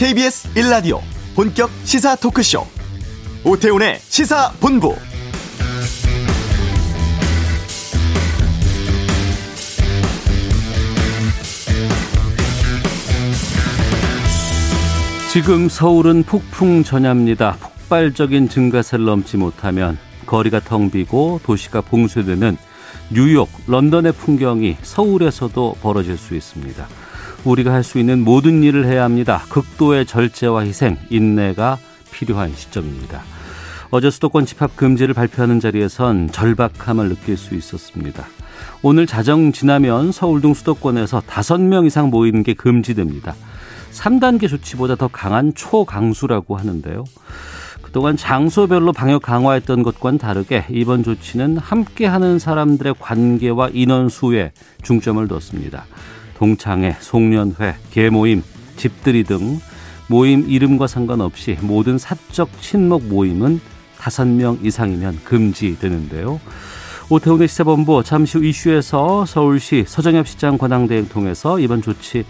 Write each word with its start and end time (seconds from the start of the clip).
KBS 0.00 0.48
1라디오 0.54 0.98
본격 1.36 1.68
시사 1.84 2.16
토크쇼 2.16 2.64
오태훈의 3.44 3.98
시사본부 3.98 4.96
지금 15.30 15.68
서울은 15.68 16.22
폭풍 16.22 16.82
전야입니다. 16.82 17.58
폭발적인 17.60 18.48
증가세를 18.48 19.04
넘지 19.04 19.36
못하면 19.36 19.98
거리가 20.24 20.60
텅 20.60 20.90
비고 20.90 21.40
도시가 21.42 21.82
봉쇄되는 21.82 22.56
뉴욕, 23.10 23.50
런던의 23.66 24.12
풍경이 24.12 24.78
서울에서도 24.80 25.76
벌어질 25.82 26.16
수 26.16 26.34
있습니다. 26.34 26.88
우리가 27.44 27.72
할 27.72 27.82
수 27.82 27.98
있는 27.98 28.22
모든 28.22 28.62
일을 28.62 28.84
해야 28.84 29.04
합니다. 29.04 29.42
극도의 29.48 30.06
절제와 30.06 30.64
희생, 30.64 30.96
인내가 31.08 31.78
필요한 32.12 32.52
시점입니다. 32.54 33.22
어제 33.90 34.10
수도권 34.10 34.46
집합 34.46 34.76
금지를 34.76 35.14
발표하는 35.14 35.58
자리에선 35.58 36.30
절박함을 36.30 37.08
느낄 37.08 37.36
수 37.36 37.54
있었습니다. 37.54 38.24
오늘 38.82 39.06
자정 39.06 39.52
지나면 39.52 40.12
서울 40.12 40.40
등 40.40 40.54
수도권에서 40.54 41.22
5명 41.22 41.86
이상 41.86 42.10
모이는 42.10 42.42
게 42.42 42.54
금지됩니다. 42.54 43.34
3단계 43.92 44.48
조치보다 44.48 44.94
더 44.94 45.08
강한 45.08 45.52
초강수라고 45.54 46.56
하는데요. 46.56 47.04
그동안 47.82 48.16
장소별로 48.16 48.92
방역 48.92 49.22
강화했던 49.22 49.82
것과는 49.82 50.18
다르게 50.18 50.64
이번 50.70 51.02
조치는 51.02 51.56
함께하는 51.56 52.38
사람들의 52.38 52.94
관계와 53.00 53.70
인원 53.72 54.08
수에 54.08 54.52
중점을 54.82 55.26
뒀습니다. 55.26 55.86
동창회, 56.40 56.96
송년회, 57.00 57.76
계모임, 57.90 58.42
집들이 58.76 59.24
등 59.24 59.60
모임 60.08 60.48
이름과 60.48 60.86
상관없이 60.86 61.58
모든 61.60 61.98
사적 61.98 62.62
친목 62.62 63.04
모임은 63.04 63.60
다섯 63.98 64.26
명 64.26 64.58
이상이면 64.62 65.20
금지되는데요. 65.24 66.40
오태훈의 67.10 67.46
시사본부 67.46 68.02
잠시 68.04 68.38
후 68.38 68.44
이슈에서 68.46 69.26
서울시 69.26 69.84
서정엽 69.86 70.26
시장 70.26 70.56
권한대행 70.56 71.08
통해서 71.10 71.58
이번 71.58 71.82
조치 71.82 72.24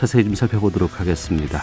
자세히 0.00 0.24
좀 0.24 0.34
살펴보도록 0.34 0.98
하겠습니다. 0.98 1.62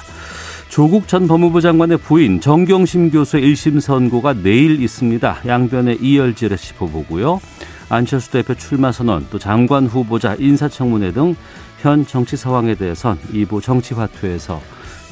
조국 0.70 1.09
전 1.09 1.27
법무부 1.27 1.59
장관의 1.59 1.97
부인 1.97 2.39
정경심 2.39 3.11
교수의 3.11 3.44
1심 3.44 3.81
선고가 3.81 4.36
내일 4.36 4.81
있습니다. 4.81 5.39
양변의 5.45 5.97
이열지를 6.02 6.55
짚어보고요. 6.55 7.42
안철수 7.89 8.31
대표 8.31 8.53
출마 8.53 8.92
선언, 8.92 9.25
또 9.31 9.39
장관 9.39 9.88
후보자 9.88 10.36
인사청문회 10.39 11.11
등 11.11 11.36
현 11.80 12.05
정치 12.05 12.38
상황에 12.38 12.75
대해선 12.75 13.17
2부 13.33 13.61
정치화투에서 13.61 14.61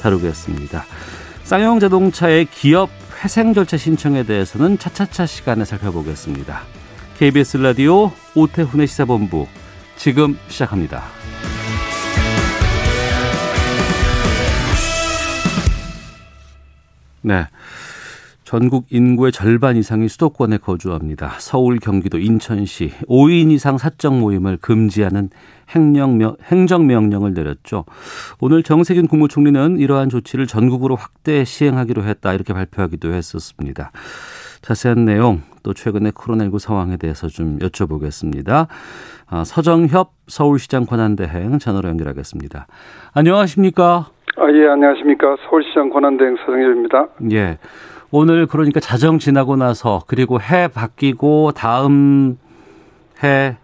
다루겠습니다. 0.01 0.83
쌍용 1.43 1.79
자동차의 1.79 2.45
기업 2.45 2.89
회생 3.23 3.53
절차 3.53 3.77
신청에 3.77 4.23
대해서는 4.23 4.77
차차차 4.77 5.25
시간에 5.25 5.65
살펴보겠습니다. 5.65 6.61
KBS 7.17 7.57
라디오 7.57 8.11
오태훈의 8.35 8.87
시사본부 8.87 9.47
지금 9.95 10.37
시작합니다. 10.49 11.03
네. 17.21 17.47
전국 18.47 18.85
인구의 18.91 19.33
절반 19.33 19.75
이상이 19.75 20.07
수도권에 20.07 20.59
거주합니다. 20.59 21.31
서울, 21.39 21.79
경기도, 21.79 22.17
인천시 22.17 22.91
5인 23.09 23.51
이상 23.51 23.77
사적 23.77 24.17
모임을 24.17 24.55
금지하는 24.61 25.31
행령명, 25.69 26.37
행정명령을 26.43 27.33
내렸죠. 27.33 27.83
오늘 28.39 28.63
정세균 28.63 29.07
국무총리는 29.07 29.79
이러한 29.79 30.07
조치를 30.07 30.47
전국으로 30.47 30.95
확대 30.95 31.43
시행하기로 31.43 32.03
했다 32.03 32.33
이렇게 32.33 32.53
발표하기도 32.53 33.11
했었습니다. 33.11 33.91
자세한 34.61 35.03
내용 35.03 35.41
또 35.61 35.73
최근의 35.73 36.13
코로나19 36.13 36.59
상황에 36.59 36.95
대해서 36.95 37.27
좀 37.27 37.59
여쭤보겠습니다. 37.59 38.67
아, 39.29 39.43
서정협 39.43 40.11
서울시장 40.27 40.85
권한대행 40.85 41.59
전화로 41.59 41.89
연결하겠습니다. 41.89 42.67
안녕하십니까? 43.13 44.05
아, 44.37 44.51
예, 44.53 44.67
안녕하십니까. 44.69 45.35
서울시장 45.49 45.89
권한대행 45.89 46.37
서정협입니다. 46.45 47.07
예. 47.31 47.57
오늘 48.11 48.47
그러니까 48.47 48.79
자정 48.79 49.19
지나고 49.19 49.55
나서 49.55 50.01
그리고 50.07 50.39
해 50.39 50.67
바뀌고 50.67 51.51
다음 51.51 52.37
해 53.23 53.57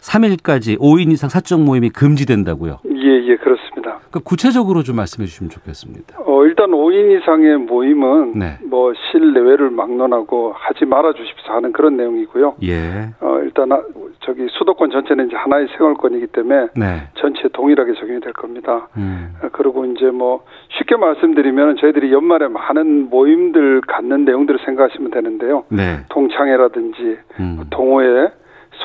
3일까지 0.00 0.78
5인 0.78 1.12
이상 1.12 1.28
사적 1.28 1.60
모임이 1.62 1.90
금지된다고요? 1.90 2.78
예, 2.86 3.28
예, 3.28 3.36
그렇습니다. 3.36 3.71
그 4.12 4.20
구체적으로 4.20 4.82
좀 4.82 4.96
말씀해 4.96 5.26
주시면 5.26 5.50
좋겠습니다. 5.50 6.18
어, 6.26 6.44
일단 6.44 6.70
5인 6.70 7.18
이상의 7.18 7.56
모임은 7.56 8.38
네. 8.38 8.58
뭐 8.68 8.92
실내외를 9.10 9.70
막론하고 9.70 10.52
하지 10.54 10.84
말아 10.84 11.14
주십사 11.14 11.54
하는 11.54 11.72
그런 11.72 11.96
내용이고요. 11.96 12.56
예. 12.62 13.08
어, 13.20 13.40
일단 13.42 13.72
아, 13.72 13.82
저기 14.20 14.46
수도권 14.50 14.90
전체는 14.90 15.28
이제 15.28 15.36
하나의 15.36 15.68
생활권이기 15.76 16.28
때문에 16.28 16.68
네. 16.76 17.08
전체 17.14 17.48
동일하게 17.52 17.94
적용이 17.94 18.20
될 18.20 18.32
겁니다. 18.34 18.88
음. 18.98 19.34
어, 19.42 19.48
그리고 19.52 19.84
이제 19.86 20.06
뭐 20.06 20.44
쉽게 20.78 20.96
말씀드리면 20.96 21.76
저희들이 21.76 22.12
연말에 22.12 22.48
많은 22.48 23.08
모임들 23.08 23.80
갖는 23.88 24.26
내용들을 24.26 24.60
생각하시면 24.64 25.10
되는데요. 25.10 25.64
네. 25.70 26.00
동창회라든지 26.10 27.18
음. 27.40 27.64
동호회, 27.70 28.28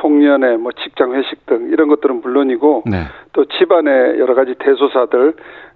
송년회, 0.02 0.58
뭐 0.58 0.72
직장 0.84 1.14
회식 1.14 1.46
등 1.46 1.70
이런 1.72 1.88
것들은 1.88 2.22
물론이고 2.22 2.84
네. 2.86 3.04
또 3.34 3.46
집안의 3.46 4.20
여러 4.20 4.36
가지 4.36 4.56
대소사들 4.60 5.36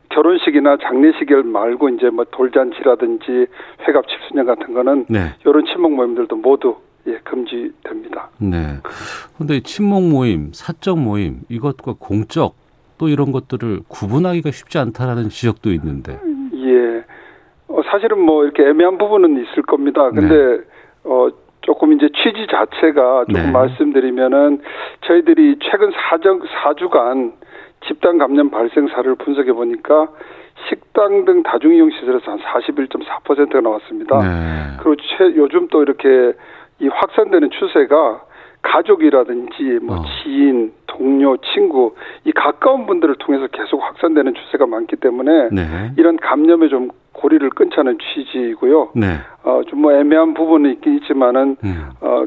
결혼식이나 0.09 0.77
장례식을 0.77 1.43
말고 1.43 1.89
이제 1.89 2.09
뭐 2.09 2.25
돌잔치라든지 2.31 3.47
회갑 3.87 4.05
칠수년 4.07 4.45
같은 4.45 4.73
거는 4.73 5.05
네. 5.09 5.33
이런 5.45 5.65
친목 5.65 5.93
모임들도 5.93 6.35
모두 6.35 6.75
예 7.07 7.17
금지됩니다. 7.23 8.29
네. 8.39 8.77
근데 9.37 9.57
이 9.57 9.61
친목 9.61 10.03
모임, 10.03 10.51
사적 10.53 10.99
모임 10.99 11.41
이것과 11.49 11.95
공적 11.99 12.55
또 12.97 13.07
이런 13.07 13.31
것들을 13.31 13.81
구분하기가 13.87 14.51
쉽지 14.51 14.77
않다라는 14.77 15.29
지적도 15.29 15.71
있는데. 15.71 16.19
예. 16.53 17.03
어, 17.67 17.81
사실은 17.89 18.19
뭐 18.19 18.43
이렇게 18.43 18.63
애매한 18.63 18.97
부분은 18.99 19.43
있을 19.43 19.63
겁니다. 19.63 20.11
근데 20.11 20.35
네. 20.35 20.63
어 21.05 21.29
조금 21.61 21.93
이제 21.93 22.09
취지 22.15 22.47
자체가 22.47 23.25
조금 23.25 23.33
네. 23.33 23.51
말씀드리면은 23.51 24.61
저희들이 25.05 25.59
최근 25.63 25.91
사정 25.91 26.39
4주간 26.41 27.33
집단 27.87 28.17
감염 28.17 28.49
발생 28.49 28.87
사를 28.87 29.15
분석해 29.15 29.53
보니까 29.53 30.09
식당 30.69 31.25
등 31.25 31.43
다중이용 31.43 31.89
시설에서 31.91 32.31
한 32.31 32.39
41.4%가 32.39 33.61
나왔습니다. 33.61 34.19
네. 34.19 34.77
그리고 34.79 34.95
최, 34.95 35.35
요즘 35.35 35.67
또 35.69 35.81
이렇게 35.81 36.33
이 36.79 36.87
확산되는 36.87 37.49
추세가 37.51 38.21
가족이라든지 38.61 39.79
뭐 39.81 39.97
어. 39.97 40.03
지인, 40.23 40.71
동료, 40.85 41.37
친구 41.37 41.95
이 42.25 42.31
가까운 42.31 42.85
분들을 42.85 43.15
통해서 43.15 43.47
계속 43.47 43.81
확산되는 43.81 44.33
추세가 44.35 44.67
많기 44.67 44.95
때문에 44.97 45.49
네. 45.51 45.91
이런 45.97 46.17
감염에 46.17 46.67
좀 46.69 46.89
고리를 47.13 47.49
끊자는 47.51 47.97
취지이고요. 47.99 48.91
네. 48.95 49.17
어, 49.43 49.61
좀 49.67 49.81
뭐 49.81 49.93
애매한 49.93 50.33
부분은 50.33 50.71
있긴 50.73 50.97
있지만은 50.97 51.57
음. 51.63 51.89
어, 52.01 52.25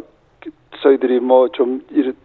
저희들이 0.82 1.20
뭐 1.20 1.48
좀 1.50 1.80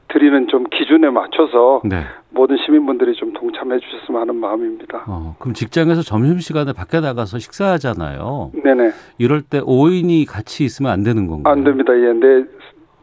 드리는 0.09 0.47
좀 0.47 0.63
기준에 0.71 1.09
맞춰서 1.11 1.81
네. 1.85 2.01
모든 2.31 2.57
시민분들이 2.65 3.13
좀 3.13 3.31
동참해 3.33 3.79
주셨으면 3.79 4.21
하는 4.21 4.35
마음입니다. 4.35 5.03
어, 5.07 5.35
그럼 5.39 5.53
직장에서 5.53 6.01
점심시간에 6.01 6.73
밖에 6.73 6.99
나가서 6.99 7.37
식사하잖아요. 7.39 8.51
네네. 8.63 8.91
이럴 9.19 9.41
때 9.43 9.61
5인이 9.61 10.25
같이 10.27 10.63
있으면 10.65 10.91
안 10.91 11.03
되는 11.03 11.27
건가요? 11.27 11.53
안 11.53 11.63
됩니다. 11.63 11.93
예, 11.95 12.11
네, 12.13 12.43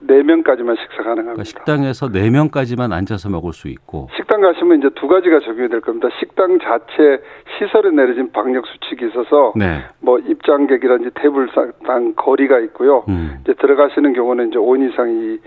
네 0.00 0.22
명까지만 0.22 0.76
식사 0.76 0.96
가능합니다. 1.02 1.32
그러니까 1.32 1.44
식당에서 1.44 2.08
4명까지만 2.08 2.92
앉아서 2.92 3.30
먹을 3.30 3.52
수 3.52 3.68
있고. 3.68 4.08
식당 4.16 4.40
가시면 4.42 4.78
이제 4.78 4.90
두 4.94 5.08
가지가 5.08 5.40
적용이 5.40 5.68
될 5.68 5.80
겁니다. 5.80 6.08
식당 6.20 6.58
자체 6.58 7.22
시설에 7.58 7.90
내려진 7.90 8.30
방역 8.32 8.64
수칙이 8.66 9.06
있어서 9.08 9.52
네. 9.56 9.84
뭐 10.00 10.18
입장객이라든지 10.18 11.10
테이블당 11.14 12.14
거리가 12.16 12.58
있고요. 12.60 13.04
음. 13.08 13.38
이제 13.42 13.54
들어가시는 13.54 14.12
경우는 14.12 14.48
이제 14.48 14.58
5인 14.58 14.92
이상 14.92 15.10
이 15.10 15.38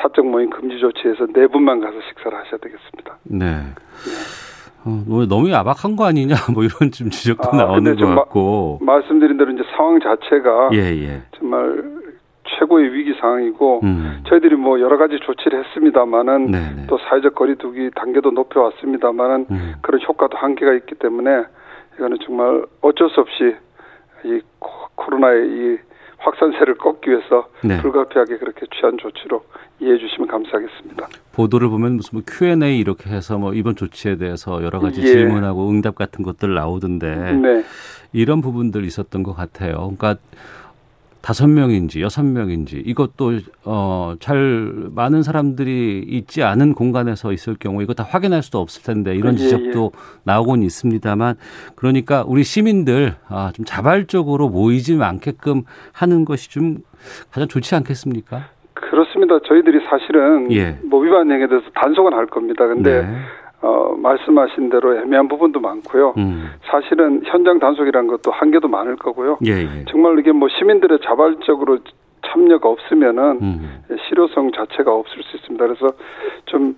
사적 0.00 0.26
모임 0.26 0.48
금지 0.48 0.78
조치에서 0.78 1.26
네 1.34 1.46
분만 1.46 1.80
가서 1.80 1.98
식사를 2.08 2.36
하셔야 2.36 2.58
되겠습니다. 2.60 3.18
네. 3.24 3.46
어, 4.84 5.02
뭐 5.06 5.26
너무 5.26 5.50
야박한 5.50 5.94
거 5.96 6.06
아니냐 6.06 6.34
뭐 6.54 6.64
이런 6.64 6.90
좀 6.90 7.10
지적도 7.10 7.50
아, 7.52 7.56
나오는 7.56 7.94
것좀 7.94 8.14
같고. 8.16 8.78
말씀드린 8.80 9.36
대로 9.36 9.52
이제 9.52 9.62
상황 9.76 10.00
자체가 10.00 10.70
예, 10.72 10.78
예. 10.78 11.22
정말 11.38 12.01
최고의 12.58 12.92
위기 12.92 13.14
상황이고 13.20 13.80
음. 13.82 14.22
저희들이 14.28 14.56
뭐 14.56 14.80
여러 14.80 14.96
가지 14.98 15.18
조치를 15.20 15.64
했습니다마는 15.64 16.46
네, 16.50 16.58
네. 16.76 16.86
또 16.88 16.98
사회적 16.98 17.34
거리두기 17.34 17.90
단계도 17.94 18.30
높여왔습니다마는 18.32 19.46
음. 19.50 19.72
그런 19.82 20.00
효과도 20.06 20.36
한계가 20.36 20.72
있기 20.74 20.94
때문에 20.96 21.44
이거는 21.96 22.18
정말 22.24 22.64
어쩔 22.80 23.10
수 23.10 23.20
없이 23.20 23.54
이 24.24 24.40
코- 24.58 24.88
코로나의 24.94 25.46
이 25.48 25.78
확산세를 26.18 26.76
꺾기 26.76 27.10
위해서 27.10 27.48
네. 27.64 27.80
불가피하게 27.82 28.38
그렇게 28.38 28.66
취한 28.76 28.96
조치로 28.96 29.42
이해해 29.80 29.98
주시면 29.98 30.28
감사하겠습니다. 30.28 31.08
보도를 31.34 31.68
보면 31.68 31.96
무슨 31.96 32.18
뭐 32.18 32.22
Q&A 32.28 32.78
이렇게 32.78 33.10
해서 33.10 33.38
뭐 33.38 33.52
이번 33.54 33.74
조치에 33.74 34.16
대해서 34.16 34.62
여러 34.62 34.78
가지 34.78 35.00
예. 35.00 35.06
질문하고 35.06 35.68
응답 35.68 35.96
같은 35.96 36.22
것들 36.22 36.54
나오던데 36.54 37.32
네. 37.32 37.64
이런 38.12 38.40
부분들 38.40 38.84
있었던 38.84 39.24
것 39.24 39.32
같아요. 39.34 39.72
그러니까 39.96 40.14
다섯 41.22 41.46
명인지 41.46 42.02
여섯 42.02 42.24
명인지 42.24 42.82
이것도 42.84 43.32
어 43.64 44.02
잘 44.20 44.88
많은 44.94 45.22
사람들이 45.22 46.04
있지 46.06 46.42
않은 46.42 46.74
공간에서 46.74 47.32
있을 47.32 47.56
경우 47.58 47.82
이거 47.82 47.94
다 47.94 48.04
확인할 48.04 48.42
수도 48.42 48.58
없을 48.58 48.82
텐데 48.82 49.14
이런 49.14 49.34
예, 49.34 49.38
지적도 49.38 49.92
나오곤 50.24 50.62
있습니다만 50.62 51.36
그러니까 51.76 52.24
우리 52.26 52.44
시민들 52.44 53.14
아, 53.28 53.50
좀 53.54 53.64
자발적으로 53.64 54.48
모이지 54.48 54.98
않게끔 55.02 55.62
하는 55.92 56.24
것이 56.24 56.50
좀 56.50 56.78
가장 57.30 57.48
좋지 57.48 57.74
않겠습니까? 57.74 58.44
그렇습니다. 58.74 59.38
저희들이 59.46 59.80
사실은 59.88 60.52
예. 60.52 60.78
뭐 60.84 61.00
위반 61.00 61.30
행위에 61.30 61.46
대해서 61.48 61.66
단속은 61.74 62.12
할 62.12 62.26
겁니다. 62.26 62.66
근데 62.66 63.02
네. 63.02 63.16
어, 63.62 63.94
말씀하신 63.96 64.70
대로 64.70 64.98
애매한 64.98 65.28
부분도 65.28 65.60
많고요. 65.60 66.14
음. 66.18 66.50
사실은 66.64 67.22
현장 67.24 67.60
단속이라는 67.60 68.08
것도 68.08 68.32
한계도 68.32 68.66
많을 68.66 68.96
거고요. 68.96 69.38
예, 69.46 69.52
예. 69.52 69.84
정말 69.88 70.18
이게 70.18 70.32
뭐 70.32 70.48
시민들의 70.48 70.98
자발적으로 71.04 71.78
참여가 72.26 72.68
없으면은 72.68 73.38
음. 73.40 73.84
실효성 74.08 74.50
자체가 74.52 74.92
없을 74.92 75.22
수 75.22 75.36
있습니다. 75.36 75.64
그래서 75.64 75.86
좀 76.46 76.74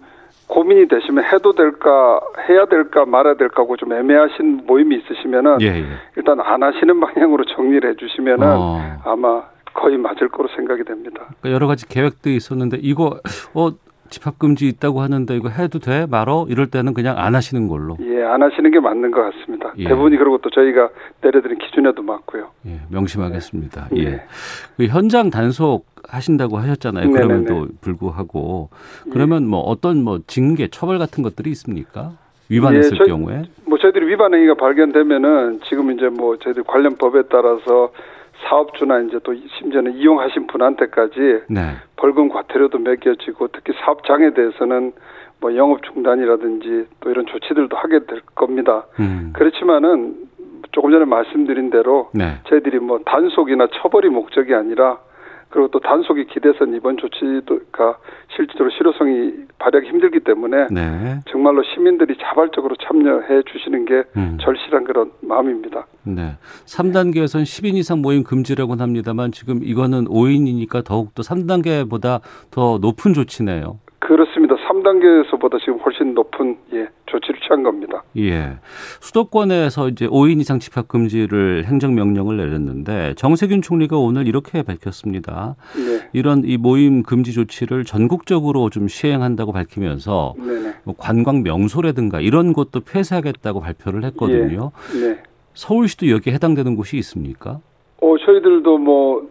고민이 0.46 0.88
되시면 0.88 1.24
해도 1.24 1.52
될까 1.52 2.20
해야 2.48 2.66
될까 2.66 3.06
말아야 3.06 3.34
될까 3.34 3.62
하고 3.62 3.76
좀 3.76 3.92
애매하신 3.92 4.64
모임이 4.66 4.96
있으시면은 4.96 5.62
예, 5.62 5.66
예. 5.66 5.84
일단 6.16 6.38
안 6.40 6.62
하시는 6.62 7.00
방향으로 7.00 7.44
정리를 7.46 7.88
해주시면은 7.90 8.46
어. 8.46 8.78
아마 9.04 9.42
거의 9.72 9.96
맞을 9.96 10.28
거로 10.28 10.48
생각이 10.54 10.84
됩니다. 10.84 11.28
그러니까 11.40 11.50
여러 11.50 11.66
가지 11.66 11.88
계획도 11.88 12.28
있었는데 12.28 12.78
이거 12.82 13.18
어 13.54 13.70
집합 14.10 14.38
금지 14.38 14.68
있다고 14.68 15.00
하는데 15.00 15.34
이거 15.36 15.48
해도 15.48 15.78
돼 15.78 16.06
말어 16.06 16.46
이럴 16.48 16.66
때는 16.68 16.94
그냥 16.94 17.18
안 17.18 17.34
하시는 17.34 17.66
걸로 17.68 17.96
예, 18.00 18.22
안 18.22 18.42
하시는 18.42 18.70
게 18.70 18.78
맞는 18.80 19.10
것 19.10 19.22
같습니다. 19.32 19.72
예. 19.78 19.84
대부분이 19.88 20.16
그리고 20.16 20.38
또 20.38 20.50
저희가 20.50 20.88
내려드린 21.22 21.58
기준에도 21.58 22.02
맞고요. 22.02 22.48
예, 22.66 22.80
명심하겠습니다. 22.90 23.88
네. 23.92 24.04
예. 24.04 24.22
그 24.76 24.86
현장 24.86 25.30
단속 25.30 25.86
하신다고 26.08 26.58
하셨잖아요. 26.58 27.06
네네네. 27.08 27.26
그럼에도 27.26 27.68
불구하고 27.80 28.68
그러면 29.10 29.46
뭐 29.46 29.60
어떤 29.60 30.02
뭐 30.04 30.20
징계 30.26 30.68
처벌 30.68 30.98
같은 30.98 31.22
것들이 31.22 31.50
있습니까? 31.50 32.12
위반했을 32.50 32.92
예, 32.92 32.98
저희- 32.98 33.08
경우에 33.08 33.42
뭐 33.66 33.78
저희들이 33.78 34.06
위반 34.06 34.34
행위가 34.34 34.54
발견되면은 34.54 35.60
지금 35.64 35.90
이제 35.92 36.08
뭐 36.08 36.36
저희들 36.38 36.62
관련 36.64 36.96
법에 36.96 37.22
따라서 37.30 37.90
사업주나 38.44 39.00
이제 39.00 39.18
또 39.22 39.34
심지어는 39.58 39.94
이용하신 39.94 40.46
분한테까지 40.46 41.42
네. 41.48 41.60
벌금 41.96 42.28
과태료도 42.28 42.78
매겨지고 42.78 43.48
특히 43.48 43.72
사업장에 43.84 44.34
대해서는 44.34 44.92
뭐 45.40 45.56
영업 45.56 45.82
중단이라든지 45.82 46.86
또 47.00 47.10
이런 47.10 47.26
조치들도 47.26 47.76
하게 47.76 48.00
될 48.06 48.20
겁니다. 48.34 48.86
음. 49.00 49.32
그렇지만은 49.34 50.14
조금 50.72 50.90
전에 50.90 51.04
말씀드린 51.04 51.70
대로 51.70 52.10
네. 52.14 52.38
저희들이 52.48 52.78
뭐 52.78 53.00
단속이나 53.04 53.68
처벌이 53.74 54.08
목적이 54.08 54.54
아니라 54.54 54.98
그리고 55.54 55.68
또 55.68 55.78
단속이 55.78 56.26
기대선 56.26 56.74
이번 56.74 56.96
조치가 56.96 57.96
실질적으로 58.34 58.70
실효성이 58.76 59.34
발휘하기 59.60 59.88
힘들기 59.88 60.18
때문에 60.24 60.66
네. 60.72 61.20
정말로 61.30 61.62
시민들이 61.62 62.16
자발적으로 62.20 62.74
참여해 62.74 63.42
주시는 63.52 63.84
게 63.84 64.02
음. 64.16 64.36
절실한 64.40 64.82
그런 64.82 65.12
마음입니다. 65.20 65.86
네. 66.02 66.32
3단계에서는 66.66 67.44
10인 67.44 67.76
이상 67.76 68.02
모임 68.02 68.24
금지라고는 68.24 68.82
합니다만 68.82 69.30
지금 69.30 69.60
이거는 69.62 70.06
5인이니까 70.06 70.84
더욱 70.84 71.14
더 71.14 71.22
3단계보다 71.22 72.20
더 72.50 72.78
높은 72.78 73.14
조치네요. 73.14 73.78
그렇습니다. 74.00 74.53
3단계에서보다 74.84 75.58
지금 75.60 75.78
훨씬 75.78 76.14
높은 76.14 76.56
예, 76.72 76.88
조치를 77.06 77.40
취한 77.40 77.62
겁니다. 77.62 78.02
예. 78.16 78.56
수도권에서 79.00 79.88
이제 79.88 80.06
5인 80.06 80.40
이상 80.40 80.58
집합 80.58 80.86
금지를 80.88 81.64
행정 81.64 81.94
명령을 81.94 82.36
내렸는데 82.36 83.14
정세균 83.16 83.62
총리가 83.62 83.96
오늘 83.96 84.26
이렇게 84.26 84.62
밝혔습니다. 84.62 85.56
네. 85.74 86.08
이런 86.12 86.42
이 86.44 86.56
모임 86.56 87.02
금지 87.02 87.32
조치를 87.32 87.84
전국적으로 87.84 88.70
좀 88.70 88.88
시행한다고 88.88 89.52
밝히면서 89.52 90.34
네네. 90.36 90.74
뭐 90.84 90.94
관광 90.96 91.42
명소라든가 91.42 92.20
이런 92.20 92.52
곳도 92.52 92.80
폐쇄하겠다고 92.80 93.60
발표를 93.60 94.04
했거든요. 94.04 94.70
네. 95.00 95.22
서울시도 95.54 96.10
여기에 96.10 96.34
해당되는 96.34 96.76
곳이 96.76 96.96
있습니까? 96.98 97.60
어, 98.00 98.16
저희들도 98.18 98.78
뭐 98.78 99.28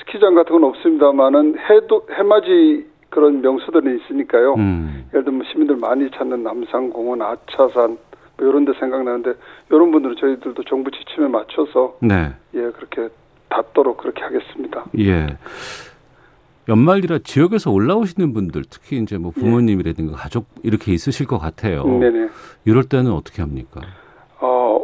스키장 0.00 0.34
같은 0.34 0.52
건 0.52 0.64
없습니다만은 0.64 1.58
해도 1.58 2.06
해맞이 2.10 2.91
그런 3.12 3.42
명소들은 3.42 4.00
있으니까요. 4.00 4.54
음. 4.54 5.04
예를 5.12 5.24
들면 5.24 5.44
시민들 5.52 5.76
많이 5.76 6.10
찾는 6.10 6.42
남산공원, 6.42 7.20
아차산 7.20 7.98
뭐 8.38 8.48
이런 8.48 8.64
데 8.64 8.72
생각나는데 8.80 9.34
이런 9.70 9.90
분들은 9.92 10.16
저희들도 10.18 10.64
정부 10.64 10.90
지침에 10.90 11.28
맞춰서 11.28 11.96
네. 12.00 12.32
예, 12.54 12.70
그렇게 12.70 13.08
닿도록 13.50 13.98
그렇게 13.98 14.22
하겠습니다. 14.22 14.86
예. 14.98 15.36
연말이라 16.68 17.18
지역에서 17.18 17.70
올라오시는 17.70 18.32
분들 18.32 18.62
특히 18.70 18.96
이제 18.98 19.18
뭐 19.18 19.30
부모님이라든가 19.32 20.16
가족 20.16 20.46
이렇게 20.62 20.92
있으실 20.92 21.26
것 21.26 21.38
같아요. 21.38 21.84
네네. 21.84 22.28
이럴 22.64 22.84
때는 22.84 23.12
어떻게 23.12 23.42
합니까? 23.42 23.82
어, 24.40 24.80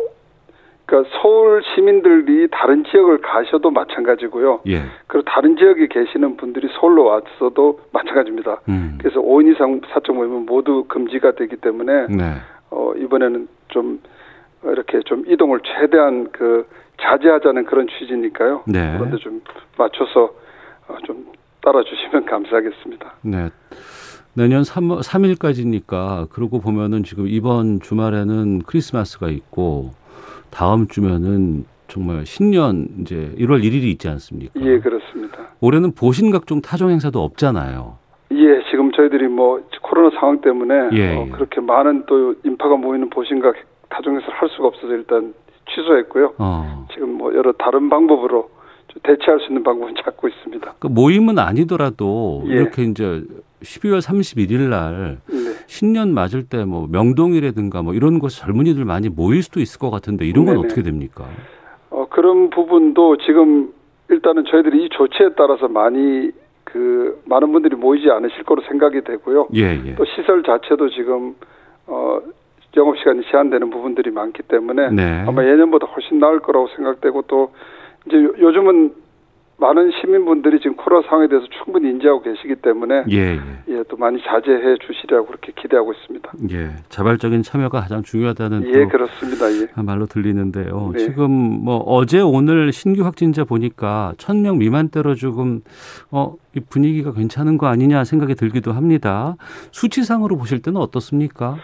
그러니까 0.89 1.11
서울 1.21 1.63
시민들이 1.75 2.49
다른 2.51 2.83
지역을 2.85 3.21
가셔도 3.21 3.71
마찬가지고요. 3.71 4.63
예. 4.69 4.85
그리고 5.07 5.23
다른 5.31 5.55
지역에 5.59 5.87
계시는 5.87 6.39
분들이 6.39 6.67
서울로 6.81 7.05
왔어도 7.05 7.81
마찬가지입니다. 7.93 8.63
음. 8.71 8.97
그래서 8.99 9.21
5인 9.21 9.55
이상 9.55 9.83
사적 9.93 10.17
모임은 10.17 10.47
모두 10.47 10.85
금지가 10.89 11.33
되기 11.33 11.57
때문에 11.57 12.07
네. 12.09 12.37
어, 12.71 12.93
이번에는 12.97 13.49
좀 13.69 14.01
이렇게 14.65 15.01
좀 15.03 15.25
이동을 15.29 15.61
최대한 15.63 16.31
그 16.33 16.67
자제하자는 17.03 17.67
그런 17.67 17.87
취지니까요. 17.87 18.63
네. 18.67 18.95
그런데 18.97 19.19
좀 19.19 19.43
맞춰서 19.77 20.33
어, 20.89 20.97
좀 21.05 21.27
따라주시면 21.61 22.25
감사하겠습니다. 22.33 23.13
네. 23.25 23.51
내년 24.33 24.65
3, 24.65 24.89
3일까지니까 24.89 26.31
그러고 26.31 26.61
보면은 26.61 27.03
지금 27.03 27.27
이번 27.29 27.81
주말에는 27.81 28.63
크리스마스가 28.63 29.29
있고 29.29 29.91
다음 30.51 30.87
주면은 30.89 31.65
정말 31.89 32.27
신년 32.27 32.89
이제 33.01 33.35
1월 33.39 33.63
1일이 33.63 33.85
있지 33.85 34.09
않습니까? 34.09 34.53
예, 34.61 34.79
그렇습니다. 34.79 35.39
올해는 35.61 35.93
보신 35.93 36.31
각종 36.31 36.61
타종 36.61 36.91
행사도 36.91 37.23
없잖아요. 37.23 37.97
예, 38.33 38.63
지금 38.71 38.93
저희들이 38.93 39.29
뭐 39.29 39.63
코로나 39.83 40.11
상황 40.19 40.41
때문에 40.41 40.91
예, 40.93 41.17
어, 41.17 41.25
예. 41.27 41.31
그렇게 41.31 41.61
많은 41.61 42.05
또 42.07 42.35
인파가 42.45 42.77
모이는 42.77 43.09
보신각 43.09 43.55
타종에서 43.89 44.27
할 44.29 44.49
수가 44.51 44.69
없어서 44.69 44.93
일단 44.93 45.35
취소했고요. 45.75 46.35
어. 46.39 46.87
지금 46.93 47.15
뭐 47.15 47.35
여러 47.35 47.53
다른 47.53 47.89
방법으로 47.89 48.51
좀 48.89 49.03
대체할 49.03 49.41
수 49.41 49.47
있는 49.49 49.63
방법은 49.63 49.95
찾고 50.05 50.29
있습니다. 50.29 50.75
그 50.79 50.87
모임은 50.87 51.39
아니더라도 51.39 52.45
예. 52.49 52.53
이렇게 52.53 52.83
이제 52.83 53.23
12월 53.63 54.01
31일 54.01 54.69
날 54.69 55.19
네. 55.27 55.38
신년 55.73 56.15
맞을 56.15 56.45
때 56.49 56.65
뭐 56.65 56.89
명동이라든가 56.91 57.83
뭐 57.83 57.93
이런 57.95 58.19
곳에 58.19 58.41
젊은이들 58.41 58.85
많이 58.85 59.09
모일 59.11 59.43
수도 59.43 59.61
있을 59.61 59.79
것 59.79 59.91
같은데 59.91 60.25
이런 60.27 60.47
건 60.47 60.55
네네. 60.57 60.67
어떻게 60.67 60.83
됩니까? 60.83 61.27
어, 61.91 62.07
그런 62.11 62.49
부분도 62.51 63.19
지금 63.19 63.73
일단은 64.09 64.45
저희들이 64.51 64.85
이 64.85 64.89
조치에 64.91 65.31
따라서 65.37 65.69
많이 65.69 66.31
그 66.65 67.21
많은 67.27 67.53
분들이 67.53 67.77
모이지 67.77 68.11
않으실 68.11 68.45
거로 68.45 68.63
생각이 68.63 69.03
되고요. 69.05 69.49
예, 69.55 69.81
예. 69.87 69.95
또 69.95 70.05
시설 70.07 70.43
자체도 70.43 70.89
지금 70.91 71.35
어 71.87 72.19
영업 72.77 72.97
시간이 72.99 73.23
제한되는 73.31 73.69
부분들이 73.71 74.11
많기 74.11 74.43
때문에 74.43 74.91
네. 74.91 75.25
아마 75.27 75.45
예년보다 75.45 75.87
훨씬 75.87 76.19
나을 76.19 76.41
거라고 76.41 76.69
생각되고 76.77 77.23
또 77.29 77.53
이제 78.07 78.17
요- 78.17 78.33
요즘은 78.39 78.93
많은 79.61 79.91
시민분들이 80.01 80.61
지금 80.61 80.77
코로나 80.77 81.07
상황에 81.09 81.27
대해서 81.29 81.47
충분히 81.65 81.91
인지하고 81.91 82.23
계시기 82.23 82.55
때문에 82.63 83.05
예, 83.11 83.17
예. 83.35 83.41
예, 83.69 83.83
또 83.89 83.97
많이 83.97 84.21
자제해 84.23 84.77
주시리라고 84.87 85.27
그렇게 85.27 85.53
기대하고 85.61 85.93
있습니다. 85.93 86.33
예. 86.53 86.71
자발적인 86.89 87.43
참여가 87.43 87.81
가장 87.81 88.03
중요하다는 88.03 88.69
예, 88.69 88.83
또 88.85 88.89
그렇습니다. 88.89 89.47
예. 89.51 89.83
말로 89.83 90.07
들리는데요. 90.07 90.93
네. 90.95 90.99
지금 91.01 91.31
뭐 91.31 91.79
어제 91.79 92.21
오늘 92.21 92.73
신규 92.73 93.05
확진자 93.05 93.43
보니까 93.45 94.15
천 94.17 94.39
명 94.43 94.59
미만대로 94.59 95.17
조금 95.17 95.63
어, 96.13 96.37
이 96.57 96.61
분위기가 96.61 97.13
괜찮은 97.13 97.59
거 97.59 97.67
아니냐 97.67 98.05
생각이 98.05 98.37
들기도 98.37 98.71
합니다. 98.73 99.35
수치상으로 99.73 100.37
보실 100.39 100.63
때는 100.63 100.81
어떻습니까? 100.81 101.57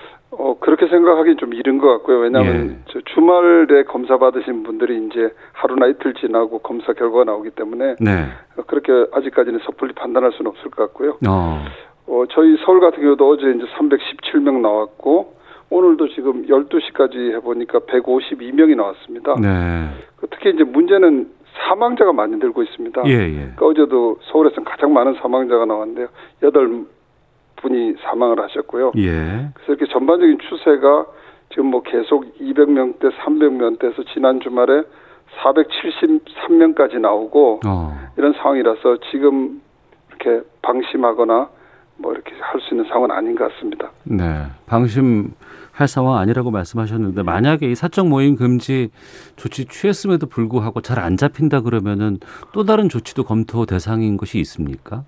어, 0.84 0.86
그렇게 0.86 0.88
생각하기는 0.88 1.36
좀 1.38 1.54
이른 1.54 1.78
것 1.78 1.88
같고요. 1.88 2.20
왜냐하면 2.20 2.70
예. 2.70 2.92
저 2.92 3.00
주말에 3.14 3.84
검사 3.84 4.18
받으신 4.18 4.62
분들이 4.62 5.06
이제 5.06 5.32
하루나 5.52 5.86
이틀 5.86 6.14
지나고 6.14 6.58
검사 6.60 6.92
결과가 6.92 7.24
나오기 7.24 7.50
때문에 7.50 7.96
네. 8.00 8.28
어, 8.56 8.62
그렇게 8.66 8.92
아직까지는 9.12 9.60
섣불리 9.64 9.94
판단할 9.94 10.32
수는 10.32 10.50
없을 10.50 10.70
것 10.70 10.84
같고요. 10.84 11.18
어. 11.26 11.64
어, 12.06 12.24
저희 12.30 12.56
서울 12.64 12.80
같은 12.80 13.02
경우도 13.02 13.28
어제 13.28 13.50
이제 13.50 13.64
317명 13.78 14.60
나왔고 14.60 15.34
오늘도 15.70 16.08
지금 16.08 16.46
12시까지 16.46 17.34
해보니까 17.36 17.80
152명이 17.80 18.76
나왔습니다. 18.76 19.34
네. 19.40 19.88
그 20.16 20.26
특히 20.30 20.50
이제 20.50 20.62
문제는 20.64 21.30
사망자가 21.66 22.12
많이 22.12 22.36
늘고 22.36 22.62
있습니다. 22.62 23.02
예, 23.06 23.10
예. 23.10 23.32
그러니까 23.32 23.66
어제도 23.66 24.18
서울에서는 24.22 24.64
가장 24.64 24.92
많은 24.92 25.14
사망자가 25.14 25.64
나왔는데요. 25.64 26.08
여덟 26.42 26.84
분이 27.64 27.94
사망을 28.04 28.40
하셨고요. 28.40 28.92
예. 28.98 29.48
그래서 29.54 29.72
이렇게 29.72 29.86
전반적인 29.92 30.38
추세가 30.48 31.06
지금 31.50 31.66
뭐 31.66 31.82
계속 31.82 32.24
200명대, 32.38 33.10
300명대에서 33.24 34.04
지난 34.12 34.40
주말에 34.40 34.82
473명까지 35.42 36.98
나오고 37.00 37.60
어. 37.66 37.98
이런 38.16 38.32
상황이라서 38.34 38.98
지금 39.10 39.60
이렇게 40.10 40.46
방심하거나 40.62 41.48
뭐 41.96 42.12
이렇게 42.12 42.32
할 42.40 42.60
수 42.60 42.74
있는 42.74 42.84
상황은 42.88 43.10
아닌 43.12 43.34
것 43.36 43.52
같습니다. 43.52 43.90
네. 44.04 44.24
방심할 44.66 45.86
상황 45.88 46.18
아니라고 46.18 46.50
말씀하셨는데 46.50 47.22
만약에 47.22 47.70
이 47.70 47.74
사적 47.74 48.08
모임 48.08 48.36
금지 48.36 48.90
조치 49.36 49.64
취했음에도 49.66 50.26
불구하고 50.26 50.80
잘 50.80 50.98
안 50.98 51.16
잡힌다 51.16 51.60
그러면은 51.62 52.18
또 52.52 52.64
다른 52.64 52.88
조치도 52.88 53.24
검토 53.24 53.66
대상인 53.66 54.16
것이 54.16 54.38
있습니까? 54.38 55.02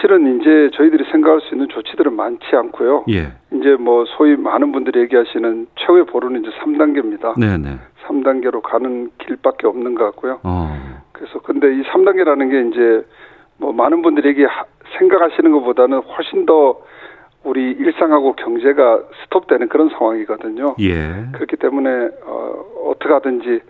사실은 0.00 0.40
이제 0.40 0.70
저희들이 0.74 1.04
생각할 1.10 1.40
수 1.42 1.54
있는 1.54 1.68
조치들은 1.68 2.14
많지 2.14 2.46
않고요. 2.56 3.04
예. 3.10 3.32
이제 3.52 3.76
뭐 3.78 4.06
소위 4.16 4.34
많은 4.34 4.72
분들이 4.72 5.00
얘기하시는 5.00 5.66
최후의 5.76 6.06
보루는 6.06 6.40
이제 6.40 6.50
3단계입니다. 6.58 7.38
네, 7.38 7.58
네. 7.58 7.78
3단계로 8.06 8.62
가는 8.62 9.10
길밖에 9.18 9.66
없는 9.66 9.94
것 9.94 10.04
같고요. 10.04 10.40
어. 10.42 10.74
그래서 11.12 11.38
근데 11.40 11.74
이 11.74 11.82
3단계라는 11.82 12.50
게 12.50 12.68
이제 12.70 13.06
뭐 13.58 13.72
많은 13.72 14.00
분들이 14.00 14.30
얘기 14.30 14.46
생각하시는 14.98 15.52
것보다는 15.52 15.98
훨씬 15.98 16.46
더 16.46 16.80
우리 17.44 17.72
일상하고 17.72 18.34
경제가 18.36 19.00
스톱되는 19.24 19.68
그런 19.68 19.90
상황이거든요. 19.90 20.76
예. 20.80 21.26
그렇기 21.32 21.56
때문에 21.56 22.08
어, 22.24 22.64
어떻게 22.86 23.12
하든지 23.12 23.60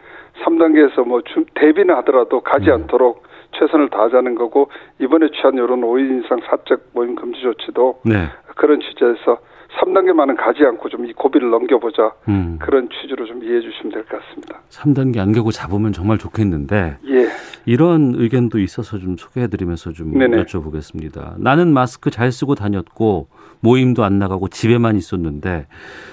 3단계에서 0.45 1.07
뭐 1.07 1.23
주, 1.23 1.45
대비는 1.55 1.93
하더라도 1.97 2.41
가지 2.41 2.69
음. 2.69 2.75
않도록 2.75 3.30
최선을 3.59 3.91
다하자는 3.91 4.35
거고 4.35 4.71
이번에 5.01 5.29
취한 5.31 5.55
이런 5.55 5.81
5인 5.81 6.25
이상 6.25 6.41
사적 6.49 6.81
모임 6.95 7.15
금지 7.15 7.41
조치도 7.41 8.01
네. 8.05 8.29
그런 8.57 8.81
취지에서 8.81 9.39
3단계만은 9.81 10.37
가지 10.37 10.65
않고 10.65 10.89
좀 10.89 11.01
이 11.07 11.13
고비를 11.13 11.49
넘겨보자 11.51 12.13
음. 12.29 12.59
그런 12.61 12.89
취지로 12.91 13.25
좀 13.27 13.43
이해해 13.45 13.61
주시면 13.61 13.93
될 13.93 14.05
것 14.05 14.21
같습니다. 14.21 14.61
3단계 14.69 15.19
안개고 15.21 15.51
잡으면 15.53 15.93
정말 15.93 16.19
좋겠는데 16.19 16.99
예. 17.09 17.29
이런 17.67 18.15
의견도 18.17 18.59
있어서 18.59 18.99
좀 18.99 19.17
소개해드리면서 19.17 19.93
좀 19.93 20.19
네네. 20.19 20.43
여쭤보겠습니다. 20.43 21.35
나는 21.41 21.73
마스크 21.73 22.11
잘 22.11 22.33
쓰고 22.33 22.55
다녔고 22.57 23.29
모임도 23.61 24.05
안 24.05 24.19
나가고 24.19 24.49
집에만 24.49 24.97
있었는데 24.97 25.67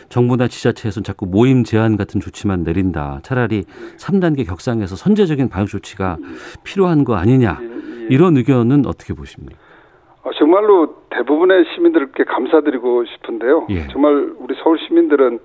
정부나 0.10 0.48
지자체에서는 0.48 1.04
자꾸 1.04 1.25
모임 1.25 1.63
제한 1.63 1.98
같은 1.98 2.20
조치만 2.22 2.63
내린다. 2.63 3.20
차라리 3.24 3.63
3단계 3.98 4.48
격상에서 4.48 4.96
선제적인 4.96 5.50
방역 5.50 5.68
조치가 5.68 6.18
필요한 6.63 7.04
거 7.04 7.16
아니냐. 7.16 7.60
이런 8.10 8.38
의견은 8.38 8.86
어떻게 8.86 9.13
보십니까? 9.13 9.60
어, 10.24 10.32
정말로 10.38 11.04
대부분의 11.10 11.66
시민들께 11.74 12.24
감사드리고 12.25 13.06
싶은데요. 13.06 13.68
예. 13.70 13.88
정말 13.88 14.34
우리 14.38 14.56
서울 14.62 14.77
시민들은 14.80 15.39